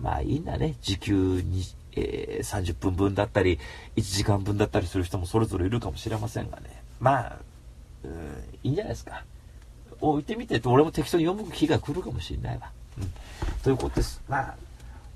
[0.02, 0.76] まあいいんだね。
[0.82, 1.64] 時給に、
[1.96, 3.58] えー、30分分だったり、
[3.96, 6.84] 1時間分だったりする人もそれぞれいるかもしれませんがね。
[7.00, 7.38] まあ、
[8.04, 8.12] うん、
[8.64, 9.24] いいんじゃないですか。
[10.02, 12.70] 置いてみて俺も適当に読む日が来るかもしれないわ。
[12.98, 13.14] うん。
[13.64, 14.22] ということです。
[14.28, 14.56] まあ、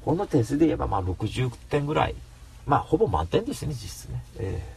[0.05, 2.15] この点数で言えばまあ60点ぐらい。
[2.65, 4.24] まあほぼ満点ですね、実質ね。
[4.38, 4.72] えー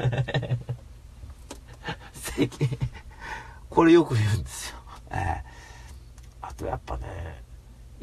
[2.12, 2.68] 最近
[3.68, 4.76] これよく言うんですよ。
[5.10, 7.42] えー、あとやっぱね、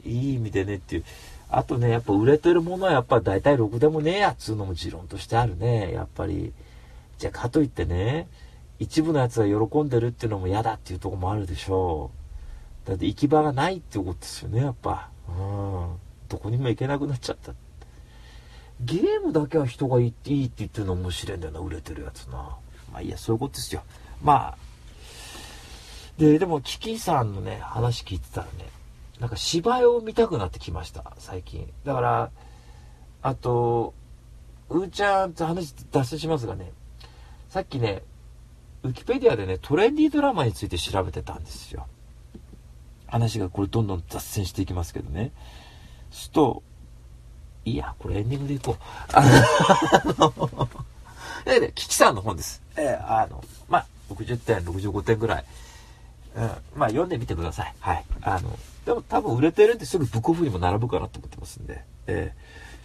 [0.04, 1.04] いい意味でねっていう。
[1.50, 5.93] あとね、やっぱ売れてるものはやっぱ大体ろくでもねえやっつうのも持論としてあるね。
[5.93, 6.54] やっぱり。
[7.18, 8.28] じゃあかといってね、
[8.80, 12.12] 一部のやつが喜んでるっていうのも嫌だっていうとこもあるでしょ
[12.86, 12.89] う。
[12.89, 15.10] だって行き場がないってことですよね、やっぱ。
[15.28, 15.95] うん。
[16.30, 17.54] どこにも行けなくなっちゃった。
[18.82, 22.58] ゲームだけは人がいいって言ってるの面白いんだよな、売れてるやつな。
[22.92, 23.84] まあいいや、そういうことですよ。
[24.22, 24.58] まあ、
[26.18, 28.70] で、でも、キキさんのね、話聞いてたらね、
[29.20, 31.72] なんか芝居を見たくなってきました、最近。
[31.84, 32.32] だから、
[33.22, 33.94] あと、
[34.70, 36.72] うーちゃんと話脱線しますがね、
[37.50, 38.04] さっきね、
[38.84, 41.88] ウキペディアでね、トレンディードラマについて調べてたんですよ。
[43.08, 45.32] 話がこれどんどん脱線していきますけどね。
[46.12, 46.64] すと、
[47.72, 48.84] いや、これエンディングでいこう。
[49.13, 49.24] あ
[50.18, 50.70] の、
[51.45, 52.61] え、で、キキさんの本です。
[52.78, 55.45] えー、あの、まあ、60点、65点ぐらい。
[56.36, 56.43] うん、
[56.76, 57.74] まあ読んでみてください。
[57.80, 58.05] はい。
[58.22, 61.84] あの、でも多分売れてるんですぐブックオフにも並ぶかなと思ってますんで。
[62.05, 62.34] え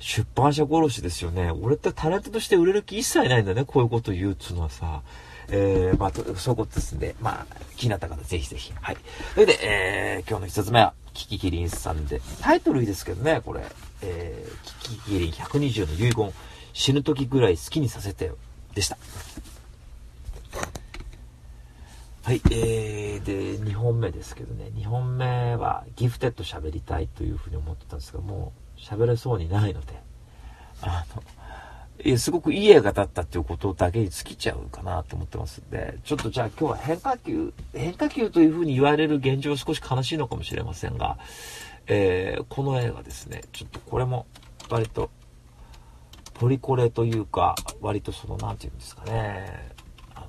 [0.00, 1.50] ー、出版社殺しですよね。
[1.50, 3.64] 俺ってタレントとして売れる気一切ないんだね。
[3.64, 5.02] こういうこと言うっつうのはさ。
[5.48, 8.72] えー、まあ、そういうことですんで、まあ、気になった方ぜひぜひ。
[8.80, 8.96] はい。
[9.34, 13.62] それで、えー、今日の一つ目は、キキキリンさんで、タイトルいいですけどね、これ。
[14.02, 16.32] えー、キキキリン120の遺言、
[16.72, 18.36] 死ぬ時ぐらい好きにさせてよ。
[18.74, 18.96] でした。
[22.24, 30.00] はい、えー、で、2本目ですけどね、2本目はギフテッド喋りたいというふうに思ってたんですが、もう喋れそうにないので、
[30.82, 31.22] あの、
[32.04, 41.18] いや、すごくいい映画だったっていうことだけに尽きちゃうかなと思ってますんで、ちょっとじゃあ今日は変化球、変化球というふうに言われる現状少し悲しいのかもしれませんが、
[41.86, 44.26] えー、この映画ですね、ちょっとこれも
[44.68, 45.10] 割と、
[46.34, 49.70] ポリコレというか、割とその、なんて言うんですかね、
[50.16, 50.26] あの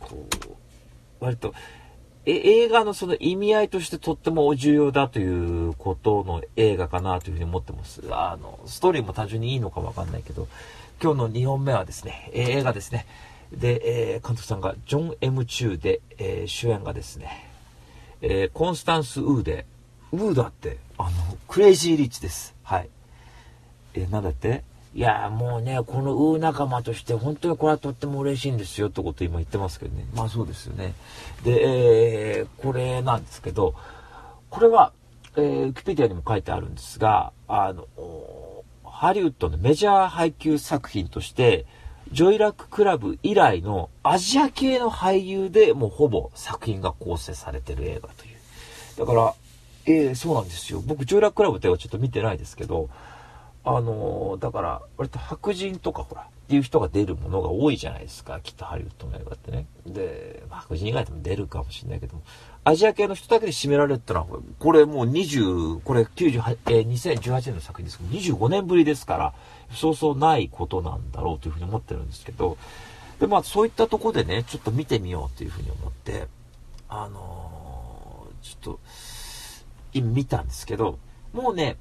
[0.00, 0.26] こ
[1.20, 1.54] う、割と、
[2.30, 8.02] 映画のその意味合いとしてとっても重要だということの映画かなというふうに思ってます。
[8.10, 10.46] あの、ストーリーも単純にいいのかわかんないけど、
[11.02, 13.06] 今日の2本目はですね、映画ですね。
[13.52, 17.48] で、えー、監督さんがジョン・ M・ チューで、えー、主演がですね、
[18.20, 19.64] えー、コンスタンス・ウーで、
[20.12, 21.10] ウーだって、あの、
[21.46, 22.54] クレイジー・リッチです。
[22.62, 22.90] はい。
[23.94, 24.64] えー、なんだって？
[24.94, 30.94] いやもうねこのウー仲間として本当にこれはとっても嬉しいんですよってこと今言ってますけどねまあそうですよね
[31.44, 33.74] で、えー、これなんですけど
[34.50, 34.92] これは、
[35.36, 37.86] えー、ウィキペディアにも書いてあるんですがあの
[38.84, 41.66] ハリウッドのメジャー配給作品として
[42.12, 48.38] ジョイラッククラブ以来のアジア系の俳優でもうほぼ作品が構成されてる映画という。
[48.98, 49.34] だから、
[49.86, 50.82] ええー、そうなんですよ。
[50.84, 52.88] 僕、ジョイラッククラブってはちょっと見てないですけど、
[53.76, 59.66] あのー、だから、割と白人とかほら、っていう人が出るものが多いじゃないですか、きっとハリウッドの映画ってね。
[59.86, 62.22] で、白人以外でも出るかもしれないけども、
[62.64, 64.26] アジア系の人だけで占められるってのは、
[64.58, 69.34] これもう20、これ98、えー、2018年の作品ですけど、25年ぶりですから、
[69.74, 72.56] そうそうないことなんだろうというふうに思ってるんですけど、
[73.20, 76.28] で、まあそういったとこでね、ちょっと見てみようというふうに思って、
[76.88, 78.80] あのー、ちょっと、
[79.92, 80.98] 今見たんですけど、
[81.34, 81.76] もうね、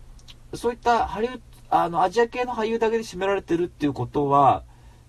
[0.53, 4.63] そういったハリウッド、あの、アジア系の俳優だけで占められてるっていうことは、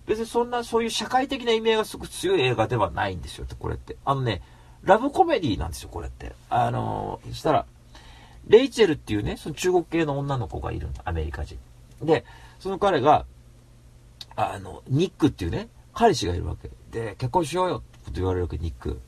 [0.06, 3.96] 別にそんな、そういう社会的な意味がすごく強い映画ではないんですよ、これって。
[4.04, 4.42] あのね、
[4.82, 6.32] ラブコメディなんですよ、これって。
[6.48, 7.66] あの、そしたら、
[8.46, 11.58] レイチェルっていうね、その中国系の女の子がいるの、アメリカ人。
[12.02, 12.24] で、
[12.58, 13.26] その彼が、
[14.34, 16.70] あの、ニックっていうね、彼氏がいるわけ。
[16.90, 19.00] で、結婚しようよってこと言われるわけ、ニック。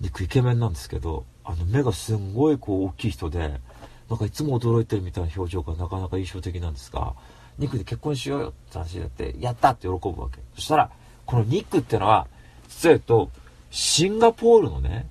[0.00, 3.60] ニックイケメンなんですけど、あの、目がすんごいこう大きい人で、
[4.08, 7.14] なんかいつも驚いてるみたいな表情がなかなか印象的なんですが、
[7.58, 10.38] ニックで結婚しようよって話になって、やったって喜ぶわけ。
[10.54, 10.90] そしたら、
[11.24, 12.26] このニックってのは、
[12.68, 13.30] 実は言うと、
[13.70, 15.06] シンガポールのね、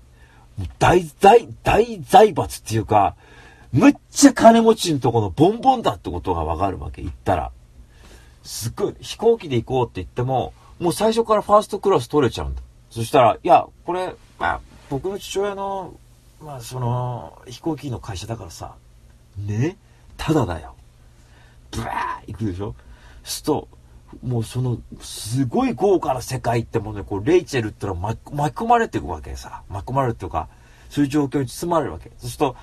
[0.80, 3.16] 大、大、大財閥っていうか、
[3.74, 7.52] むっちゃ金持ちのとこのボンボンだってことがわかるわけ、言ったら。
[8.44, 12.62] すっごい、飛行機で行こうって言っても、もう最初からファーストクラス取れちゃうんだ。
[12.90, 15.96] そしたら、いや、これ、まあ、僕の父親の、
[16.42, 18.76] まあ、その、飛行機の会社だからさ、
[19.38, 19.78] ね
[20.18, 20.76] ただだよ。
[21.72, 22.76] ブワー行くでしょ？
[23.24, 23.68] すと、
[24.24, 29.64] もうその、すごい豪華な世界ってものに、こう、レイチェルってのは巻き込まれていくわけさ。
[29.70, 30.48] 巻き込まれるっていうか、
[30.90, 32.12] そういう状況に包まれるわけ。
[32.18, 32.56] そうすると、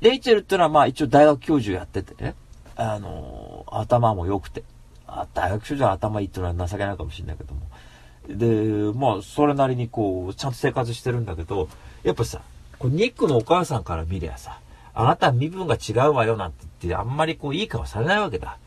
[0.00, 2.34] レイチェルってのはまあ一応大学教授やっててね、
[2.76, 4.64] あのー、頭も良くて。
[5.12, 7.60] あ大学教授は頭いいっていうのは情けないかもしれないけども。
[8.28, 11.68] で、まあ、それなりにこう、ちゃんと生活してるんだけど、
[12.04, 12.42] やっぱさ、
[12.78, 14.59] こうニックのお母さんから見りゃさ、
[14.94, 18.58] あなたは身分が違うわよなんて言って、あんまりこう、いい顔されないわけだ。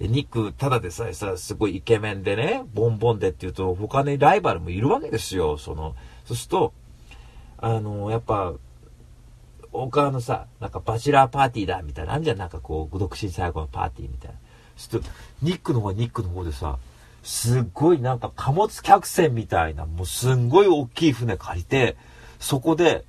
[0.00, 5.58] ニック、ただでさえさ、すごいイケメンでね、ボンボンでって言うと、他にライバルもいるわけですよ。
[5.58, 6.72] その、そうすると、
[7.58, 8.52] あの、やっぱ、
[9.72, 14.36] 他のさ、なんかバチラーパーティーだみたいな、あんじゃん、なんかこう、独身最後のパーティーみたいな。
[14.76, 15.08] ちょっと、
[15.42, 16.78] ニックの方はニックの方でさ、
[17.22, 21.96] すっごいなんか貨物客船みたいな、もうすんごい大きい船借りて、
[22.40, 23.04] そこで、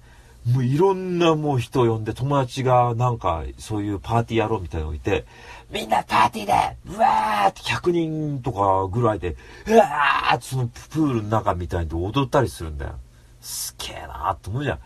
[0.51, 5.25] もういろんなもう人を呼んで、友達がなんかそういうパーティーやろうみたいなの置いて、
[5.71, 6.53] みんなパーティーで
[6.85, 9.35] うわーって100人とかぐらいで、
[9.67, 12.95] うわーってそのプールの中みたいに踊ったりするんだよ。
[13.41, 14.79] すげえなーって思うじゃん。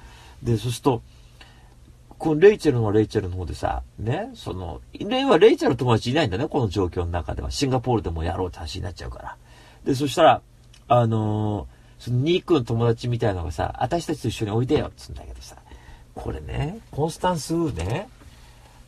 [0.44, 1.02] で、そうすると、
[2.18, 7.52] このレイチェルのレイチェルの方でさ、ね、その、レイはレイチェルの友達いないんだね、この状況の中では。
[7.52, 9.38] シンガポールでもやろうって話になっちゃうから。
[9.86, 10.42] で、そしたら、
[10.88, 11.68] あのー、その
[12.12, 15.58] ニークの友達みたいなのがさ、私たちと一緒においでよっつんだけどさ、
[16.16, 18.10] これね、コンスタンス・ウーね、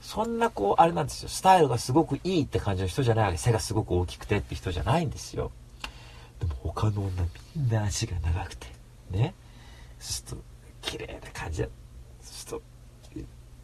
[0.01, 3.37] そんなこう、あれなんですよ、スタイルがすごくいいって感じの人じゃないわけ。
[3.37, 5.51] 背がすごく大きくてって人じゃないんですよ。
[6.39, 8.67] でも他の女みんな足が長くて、
[9.11, 9.33] ね。
[9.99, 10.43] そうすると、
[10.81, 11.67] 綺麗な感じだ。
[11.67, 11.71] そ
[12.21, 12.61] うすると、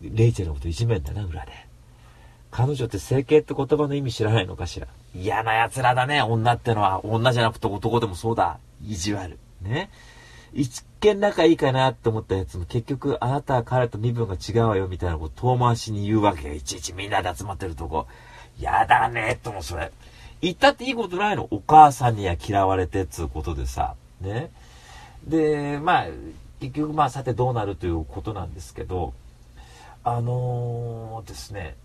[0.01, 1.51] レイチェルのこといじめんだな、裏で。
[2.51, 4.87] 彼女って整形って言葉の意味知らないのかしら。
[5.13, 7.05] 嫌な奴らだね、女ってのは。
[7.05, 8.59] 女じゃなくて男でもそうだ。
[8.85, 9.39] 意地悪。
[9.65, 9.89] ね。
[10.53, 16.53] 一見仲いいかなって思ったやつも結局あなたは彼と身分が違うわよみたいなことを遠回しに言うわけよ。
[16.53, 18.07] いちいちみんなで集まってるとこ。
[18.59, 19.91] やだね、ともそれ。
[20.41, 21.47] 言ったっていいことないの。
[21.51, 23.95] お母さんには嫌われてっつうことでさ。
[24.21, 24.51] ね。
[25.27, 26.07] で、まあ、
[26.59, 29.13] 結局まあさてどうなるということなんですけど、
[30.03, 31.75] あのー、ですね、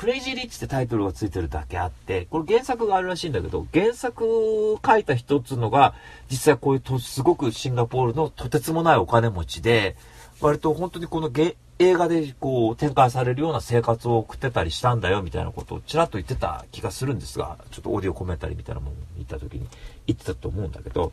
[0.00, 5.92] クレイジーリッチってタイトルがついてるだけあって、これ原作があるらしいんだけど、原作書いた人つのが、
[6.30, 9.96] 実際こういうと、すごくシンガポールのとてつもないお金持ちで、
[10.40, 11.30] 割と本当にこの
[11.78, 19.68] 映画でこう展開されるような生活を送ってたりしたんだよみたいなことをちらっと言ってた気がするんですが、ちょっとオーディオコメンタリーみたいなものを見た時に
[20.06, 21.12] 言ってたと思うんだけど、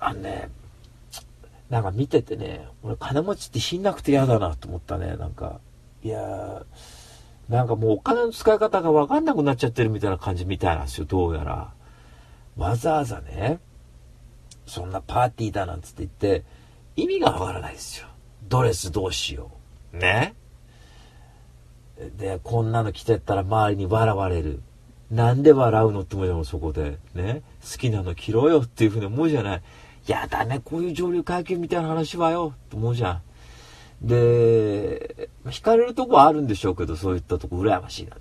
[0.00, 0.48] あのね、
[1.70, 5.60] なんか見ててね、俺金持ちって品なくて嫌だなと思ったね、なんか。
[6.02, 6.64] いやー、
[7.48, 11.72] なんかもうお金の使い方がわかんなくなっちゃってるみたいな感じみたいなんですよ、どうやら。
[12.56, 13.60] わざわざね、
[14.66, 16.44] そんなパーティーだなんつって言って、
[16.96, 18.08] 意味がわからないですよ。
[18.48, 19.50] ドレスどうしよ
[19.92, 19.96] う。
[19.96, 20.34] ね
[22.18, 24.60] で、こんなの着てったら周りに笑われる。
[25.10, 26.98] なんで笑うのって思うじゃん、そこで。
[27.14, 27.42] ね。
[27.62, 29.62] 好きなの切ろよっていうふうに思うじゃない。
[30.06, 33.22] やだね、こういう上流会見みたいな話はよ、と思うじゃん。
[34.02, 38.16] で、惹かれるとこはあるんでしょうけど、そういったとこ羨ましいな。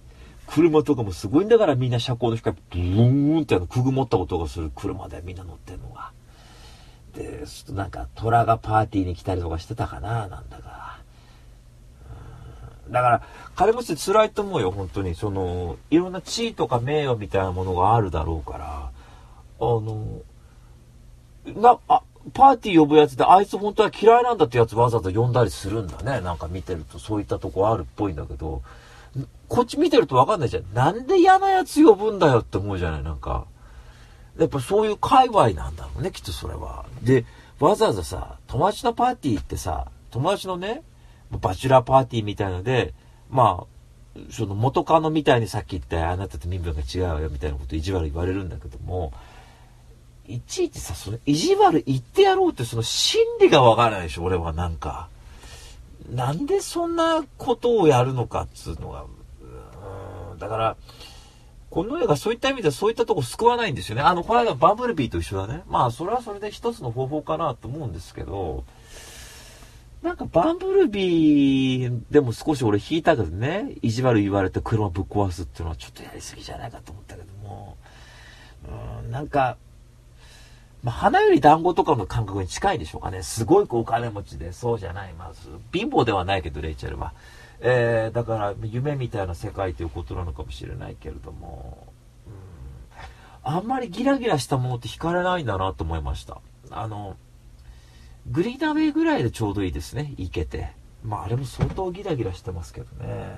[0.48, 6.12] 車とかもすごいんだからみんな車高の光、ブーンってあの、くぐもった音がする車でみんな乗ってんのが。
[7.14, 11.00] で、なんか虎がパーティーに来たりとかしてたかな、なんだか。
[12.90, 13.22] だから、
[13.56, 15.16] 金持ちって辛いと思うよ、本当に。
[15.16, 18.92] その、いろんな地位とか名誉みたいなものがあるだろうから、
[19.60, 20.22] あの、
[21.56, 22.02] な、あ、
[22.34, 26.22] パーティー呼ぶやつで、あいつ本当は嫌いなんだってやつわざわざ呼んだりするんだね。
[26.22, 28.62] なんか見てると、そういったとこあるっぽいんだけど、
[29.48, 30.64] こっち見てるとわかんないじゃん。
[30.74, 33.46] なんで嫌なやつ呼ぶんだよって思うじゃない、なんか。
[34.40, 36.86] やっぱそういう界隈なんだろうね、きっとそれは。
[37.04, 37.26] で、
[37.60, 40.84] わざわざさ、友達のパーティーってさ、友達のね、
[41.32, 42.94] バチュラーパーティーみたいので、
[43.30, 49.14] まあ、その元カノみたいにさっき言ったあなたと身分が違うよみたいなこと意地悪言われるんだけども、
[50.28, 55.10] いちいちさ、その意地悪言ってやろうってその心理がわからないでしょ、俺はなんか。
[56.12, 59.04] なんでそんなことをやるのかっつうのが。
[59.04, 60.78] うんだから、
[61.70, 64.02] この映画そういった意味ではそういったとこ救わないんですよね。
[64.02, 65.64] あの、この間バブルビーと一緒だね。
[65.68, 68.64] まあ、それはそれで一つの方法かなと思うんですけど、
[70.02, 77.76] なんかバンブルビーでも少し俺引いたけどね、意地悪言われて車ぶっ壊すっていうのはちょっとやりすぎじゃないかと思ったけども、
[79.04, 79.58] うん、なんか、
[80.86, 83.24] まあ、花より団子とかの感覚に近いでしょうかね。
[83.24, 85.14] すごいお金持ちで、そうじゃない。
[85.14, 87.14] まず、貧乏ではないけど、レイチェルは。
[87.60, 91.88] えー、だから、夢みたいな世界ということなのかもしれないけれども、
[92.28, 92.30] う
[93.50, 96.40] ん、あんまりギラギラしたものって惹かれないんだなと思いました。
[96.70, 97.18] あの、
[98.30, 100.72] グリーナウェイぐらいでちょうどいいですね、行けて。
[101.04, 103.36] まあ、あれも相当ギラギラしてますけどね。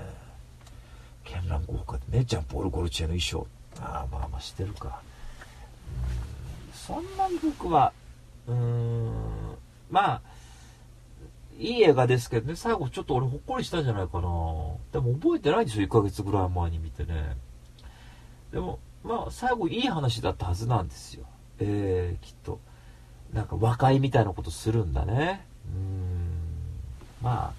[1.24, 3.48] 絢爛豪華でね、ジャンポール・ゴルチェの衣装。
[3.80, 5.02] ああ、まあまあしてるか。
[6.88, 7.92] そんなに僕は、
[8.48, 9.12] うーん、
[9.92, 10.22] まあ、
[11.60, 14.30] いい映画ですけどね、最後ちょっと俺ほっこりしたんじゃないかな。
[14.94, 17.36] でも覚えてないですよ、1ヶ月ぐらい前に見てね。
[18.54, 21.26] でも、まあ、最後いい話だったはずなんですよ。
[21.60, 22.60] えー、きっと。
[23.34, 25.46] なんか和解みたいなことするんだね。
[25.66, 26.30] うん。
[27.22, 27.54] ま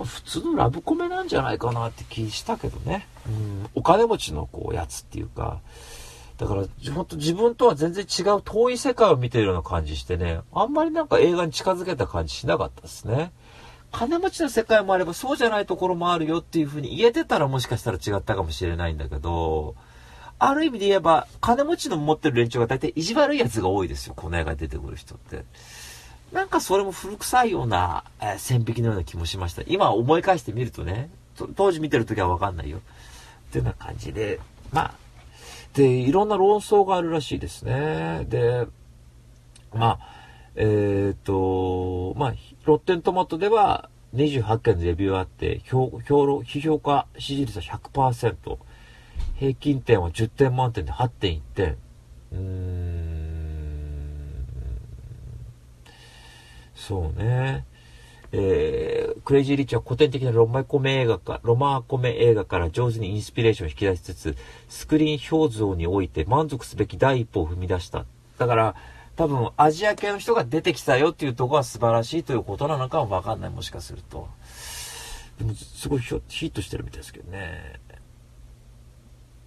[0.00, 3.06] あ、普通のラブコメなんじゃないかなって気したけどね。
[3.26, 3.70] うん。
[3.74, 5.60] お金持ちのこうやつっていうか、
[6.38, 13.32] だから、本当自分とは全然違う遠い世界を見てるような感じしてね、あんまりなんか映画に近づけた感じしなかったですね。
[13.92, 19.74] 金持ちの世界もあればそうじゃないところもあるよっていう風に言えてたらもしかしたら違ったかもしれないんだけど、
[20.38, 25.44] ある意味で言えば、金持ちの持ってる連中が大体意地悪いやつが多いですよ、この映画に出てくる人って。
[26.32, 29.62] なんかそれも古臭いような、えー、線引きのような気もしました。
[29.66, 31.08] 今思い返してみるとね、
[31.54, 32.78] 当時見てる時はわかんないよ。
[32.78, 32.80] っ
[33.52, 34.40] ていうような感じで、
[34.72, 34.94] まあ、
[35.76, 38.24] で、いろんな論争があるらしいですね。
[38.30, 38.66] で、
[39.74, 40.00] まあ、
[40.54, 48.56] えっ、ー、と、まあ、ロッテントマトでは28件のレビューがあって、評評批評価支持率は100%。
[49.38, 51.76] 平均点は10点満点で8.1点。
[52.32, 53.26] うーん。
[56.74, 57.66] そうね。
[58.38, 64.36] えー、クレイジー・リッチは古典的なロマコメ映画か、ロマコメ映画から上手にインスピレーションを引き出しつつ、
[64.68, 68.04] スクリーン表像において満足すべき第一歩を踏み出した。
[68.36, 68.74] だから、
[69.16, 74.28] 多分アジア系の人が出てきたよっていうとこは素晴らしいということなのかもわかんない、もしかすると。
[75.38, 77.80] でも、すごいヒットしてるみたいですけどね。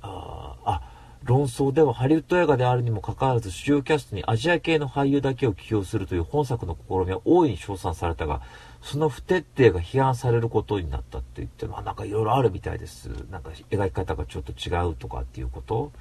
[0.01, 0.81] ああ、
[1.23, 8.41] 論争ではハリウッド映画であるにもかかわらず主要キャストにアジア系の俳優だけを起用するという本作の試みは大いに称賛されたが、
[8.81, 13.09] その不徹底が批判されることになったって言ってまあなんかいろいろあるみたいです。
[13.29, 15.91] なんか描き方がちょっと違うとかっていうこと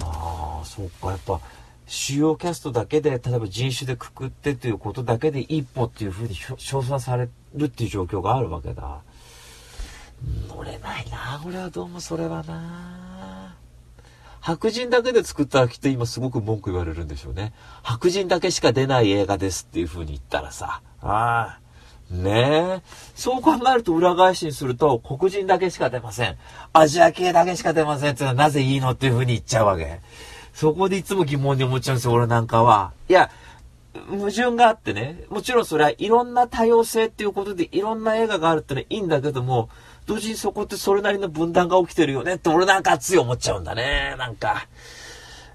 [0.00, 1.40] ああ、そうか、やっぱ
[1.86, 9.02] 主要キャストだけで、例えば人種でくくってということだけで一歩っていうふうに称賛されるっていう状況があるわけだ。
[10.48, 13.56] 乗れないな俺はどうもそれはな
[14.40, 17.52] 白人だけで作ったらきっと今すごく文句言われるんでしょうね。
[17.82, 21.60] 白人だけしか出ない映画ですっていう風に言ったらさ、ああ、
[22.12, 22.30] ね
[22.78, 22.82] え。
[23.14, 26.36] そう考えると裏返しにすると黒人だけしか出ません。
[26.72, 30.00] アジア系だけしか出ませんっていうのはなぜいいのっていう風に言っちゃうわけ。
[30.52, 32.92] そこでいつも疑問に思っちゃうんですよ、俺なんかは。
[33.08, 33.30] いや、
[34.08, 39.68] 矛盾があってね、もちろんそれはいろんな多様性っていうことでいろんな映画があるってのはいいんだけども、
[40.06, 44.16] 同時にそこってそれなりの分断が起きてるよねって俺なんか熱い思っちゃうんだね。
[44.18, 44.66] なんか。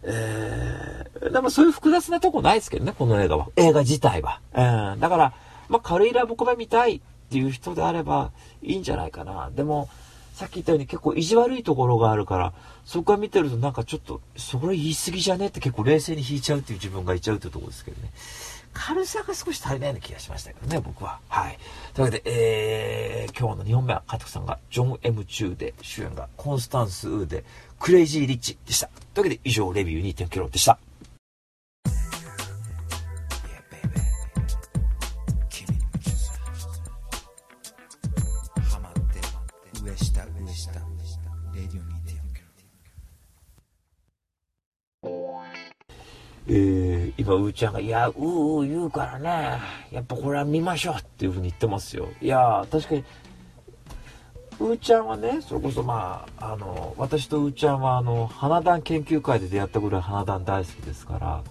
[0.04, 3.48] えー、でもそういう複雑なとこないですけどね、この映画は。
[3.56, 4.40] 映画自体は。
[4.54, 5.00] うん。
[5.00, 5.34] だから、
[5.70, 9.52] まあ、軽いラブコメ見たいっていう人であればいいんじゃないかな。
[9.56, 9.90] でも、
[10.38, 12.54] さっき言ったように結構意地悪いところがあるから
[12.86, 18.12] そこから見てるとなんかちょっとそれ言い過ぎじゃねって結構冷静に引いちゃうっていう自分がいちゃうってところですけどね。
[18.72, 21.20] 軽さが少し足りないような気がしましたけどね僕は。
[21.28, 21.58] はい。
[21.96, 27.44] というわけで、えー、今日の2本目は加藤さんがジョン・ M・ チューで主演がコンスタンス・ウーで
[27.80, 28.92] クレイジー・リッチでした。
[29.16, 30.78] というわけで以上レビュー2.0でした。
[46.50, 49.60] えー、今、うーちゃんが、いや、うーうー言うからね、
[49.92, 52.10] やっぱこれは見ましょうっていうふうに言ってますよ。
[52.22, 53.04] いや確かに、
[54.60, 61.44] うーちゃんはね、それこそまあ、あの、私とうーちゃんは、あの、花壇研究会で出会ったぐらい花壇大好きですから、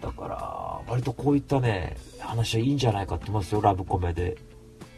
[0.00, 4.36] だから、割とこういったね、話はいいんじゃないかって言いますよ、ラブコメで。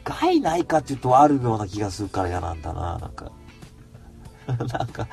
[0.05, 3.33] 害ないかっていうとあるような気がするから嫌なんだな、なんか。
[4.79, 5.09] なんか、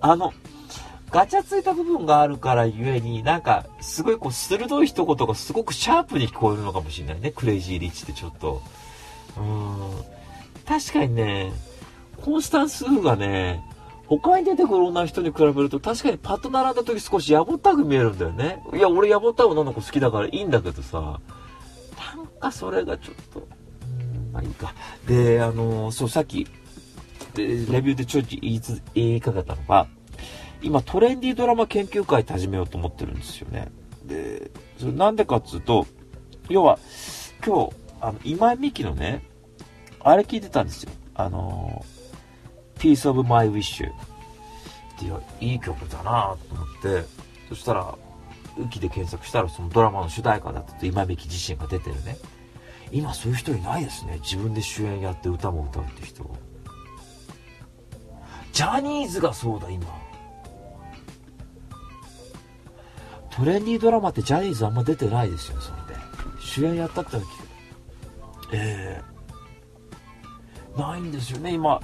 [0.00, 0.32] あの、
[1.10, 7.30] ガチャついた部分があるからゆえに、なんか、すごいこう、鋭い一言がすごくシャープに聞こえるのかもしれないね。
[7.30, 8.62] クレイジーリッチってちょっと。
[9.36, 10.16] うん。
[10.66, 11.52] 確かにね、
[12.22, 13.62] コンスタンスがね、
[14.06, 18.62] 他に出てくる女の人に比べると確かにパッと並んだ時少しやぼったく見えるんだよね。
[18.74, 21.20] いや、俺やぼった女の子好きだからいいんだけどさ、
[22.14, 23.48] なんかそれがちょっと、
[24.32, 24.74] まあいいか。
[25.06, 26.46] で、あのそう、さっき、
[27.36, 28.60] レビューでちょいちょい言い
[28.94, 29.86] 言いかけたのが、
[30.66, 33.68] 今トレンディードラマ研究会って始めようと思ってるんですよね。
[34.04, 34.50] で、
[34.80, 35.86] それなんでかっつうと、
[36.48, 36.80] 要は、
[37.46, 39.22] 今日、あの、今井美樹のね、
[40.00, 40.90] あれ聞いてたんですよ。
[41.14, 41.84] あの、
[42.80, 43.92] Piece of My Wish っ
[44.98, 47.08] ていう、いい曲だなと思って、
[47.48, 47.96] そしたら、
[48.58, 52.16] ウキで検索したらそのドラマの主題歌だったと今井美樹自身が出てるね。
[52.90, 54.18] 今そういう人いないですね。
[54.20, 56.28] 自分で主演やって歌も歌うって人。
[58.52, 60.05] ジャニーズがそうだ、今。
[63.36, 66.00] トレンディードラマってジャニーズあんま出てないですよそれで
[66.40, 67.28] 主演やったってのは
[68.52, 69.02] ええ。
[70.74, 71.52] ー、ないんですよね。
[71.52, 71.80] 今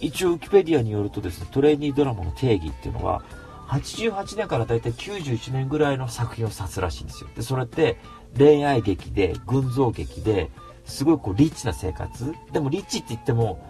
[0.00, 3.22] 一応ウキペディアによるとですねトレンディードラマの定義っていうのは
[3.68, 7.30] 88年から大体91年ぐらいの作品を指すらしいんですよ。
[7.36, 7.98] でそれって
[8.36, 10.50] 恋愛劇で群像劇で
[10.84, 12.34] すごいこうリッチな生活。
[12.52, 13.60] でもリッチって言っても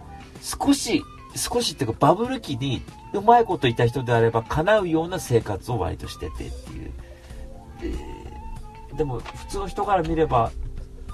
[0.41, 1.03] 少し
[1.35, 2.81] 少しっていうかバブル期に
[3.13, 6.91] うまいこといた人であれば叶うような生活を割としててっていう。
[8.95, 10.51] でも普通の人から見れば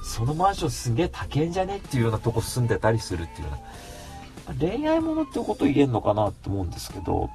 [0.04, 3.58] そのマンションすげえ高えんじゃねっていうようなとこ住んでたりするっていうよ
[4.50, 7.30] うな恋愛ものってこと言えんのかなって思うんですけど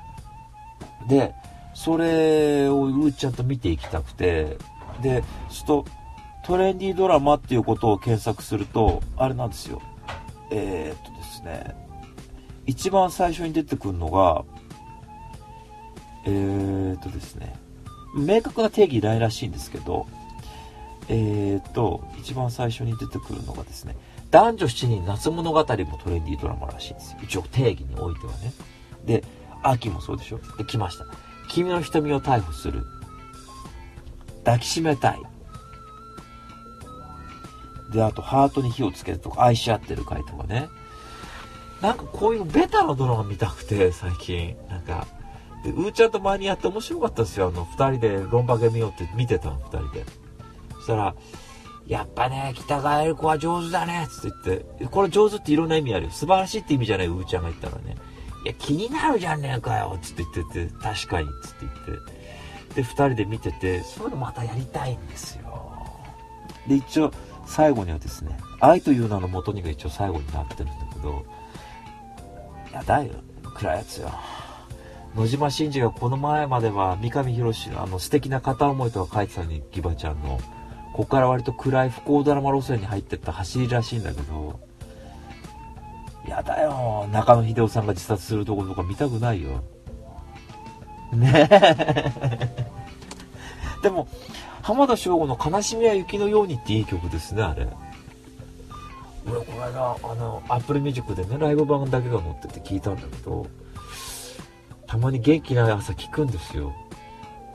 [1.09, 1.35] で
[1.75, 4.59] それをうーちゃんと見ていきたくて
[5.03, 5.87] でちょっと
[6.45, 9.83] トレンディードラマっていうことを検索するとあれなんですよ。
[10.51, 11.77] えー、っとですね
[12.67, 14.45] 一番最初に出てくるのが
[16.25, 17.55] えー、っとですね
[18.19, 20.07] 明確な定義ないらしいんですけど、
[21.09, 23.97] えー、っと、一番最初に出てくるのがですね、
[24.31, 27.19] 男女7人夏物語もトレンディードラマらしいんですよ。
[27.23, 28.53] 一応定義においてはね。
[29.07, 29.25] で、
[29.63, 30.41] 秋もそうでしょ？
[30.59, 31.07] で、来ました。
[31.49, 32.85] 君の瞳を逮捕する。
[34.45, 35.21] 抱きしめたい。
[37.93, 40.69] で、あと、ハートに火をつけるとか、愛し合ってる回とかね。
[41.81, 44.57] なんかこういうベタなドラマ見たくて、最近。
[44.69, 45.07] なんか、
[45.65, 47.49] で、うーちゃんと前にやって面白かったですよ。
[47.49, 50.05] あの、二人でロンバゲ見ようって見てたの、二人で。
[50.75, 51.15] そしたら、
[51.87, 56.11] やっぱね、北川エル子は上手だねつって言って、これ上手っていろんな意味あるよ。
[56.11, 57.97] 素晴らしいって意味じゃない、うーちゃんが言ったらね。
[58.45, 61.99] いや、気になるじゃねえかよつって言ってて、確かにつって言っ
[62.69, 62.75] て。
[62.75, 65.73] で、二人で見てて、そういうのまたやりたいんですよ。
[66.69, 67.11] で、一応、
[67.47, 71.25] 最後にはですね、愛という名の元にが一応最後になってるんだけど、
[72.73, 73.15] やだよ、
[73.55, 74.11] 暗いやつよ。
[75.19, 80.39] 野島真司がこの前までは三上博史のあの素敵な片思いとか書いてたのにギバちゃんの。
[80.93, 84.61] ここから割と暗い不幸ドラマ路線に入ってった走りらしいんだけど。
[86.29, 87.09] やだよ。
[87.13, 89.65] 中野秀夫さんが自殺するところとか見たくないよ。
[91.13, 92.71] ねえ。
[93.83, 94.07] でも
[94.63, 97.67] 浜田省吾の「悲しみは雪のように」っていい曲ですねあれ。
[99.27, 103.47] 俺この間あのアップルミュージックでねライブ版だけが載ってて聞いたんだけど。
[104.89, 106.75] たまに元気な朝聞くんですよ。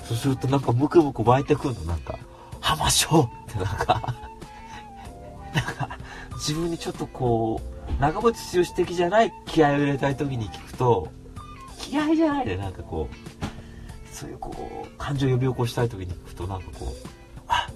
[0.03, 2.17] そうするとなんかムクムク湧いてくるの、なんか、
[2.61, 4.15] 浜省ってなんか
[5.53, 5.97] なんか、
[6.34, 7.59] 自分にちょっとこ
[7.89, 11.11] う、長渕剛的じゃない気合を入れたい時に聞くと、
[11.79, 17.07] 気合じゃないで、なんかこう、そういうこう、感情を呼び起こしたい時に聞くとなんかこう、
[17.47, 17.67] あ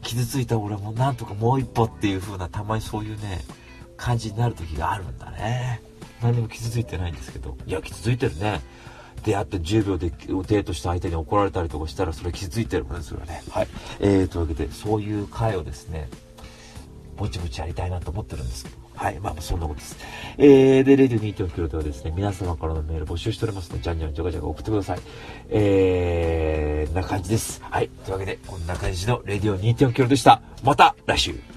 [0.00, 3.44] 傷ついた俺もなんとかもう一歩っていう風な、たまにそういうね、
[3.98, 5.82] 感じになる時があるんだね。
[6.22, 8.60] 何も傷ついてないんですけどいや傷ついてるね
[9.24, 13.68] 出会って10秒でデートした相手に怒られたりとかしたらそれ傷ついてるもんですよねはい
[14.00, 16.08] えー、というわけでそういう回をですね
[17.16, 19.18] ぼちぼちやりたいなと思ってるんですけどはい。
[19.20, 19.96] まあ、そんなことです。
[20.38, 25.00] えー、で、レディオ2.9キロではですね、皆様からのメール募集しておりますので、じゃんじゃんじゃがじゃが送ってください。
[25.48, 27.60] えー、な感じです。
[27.64, 27.88] はい。
[28.04, 30.42] というわけで、こんな感じのレディオ2.4キロでした。
[30.62, 31.51] また来週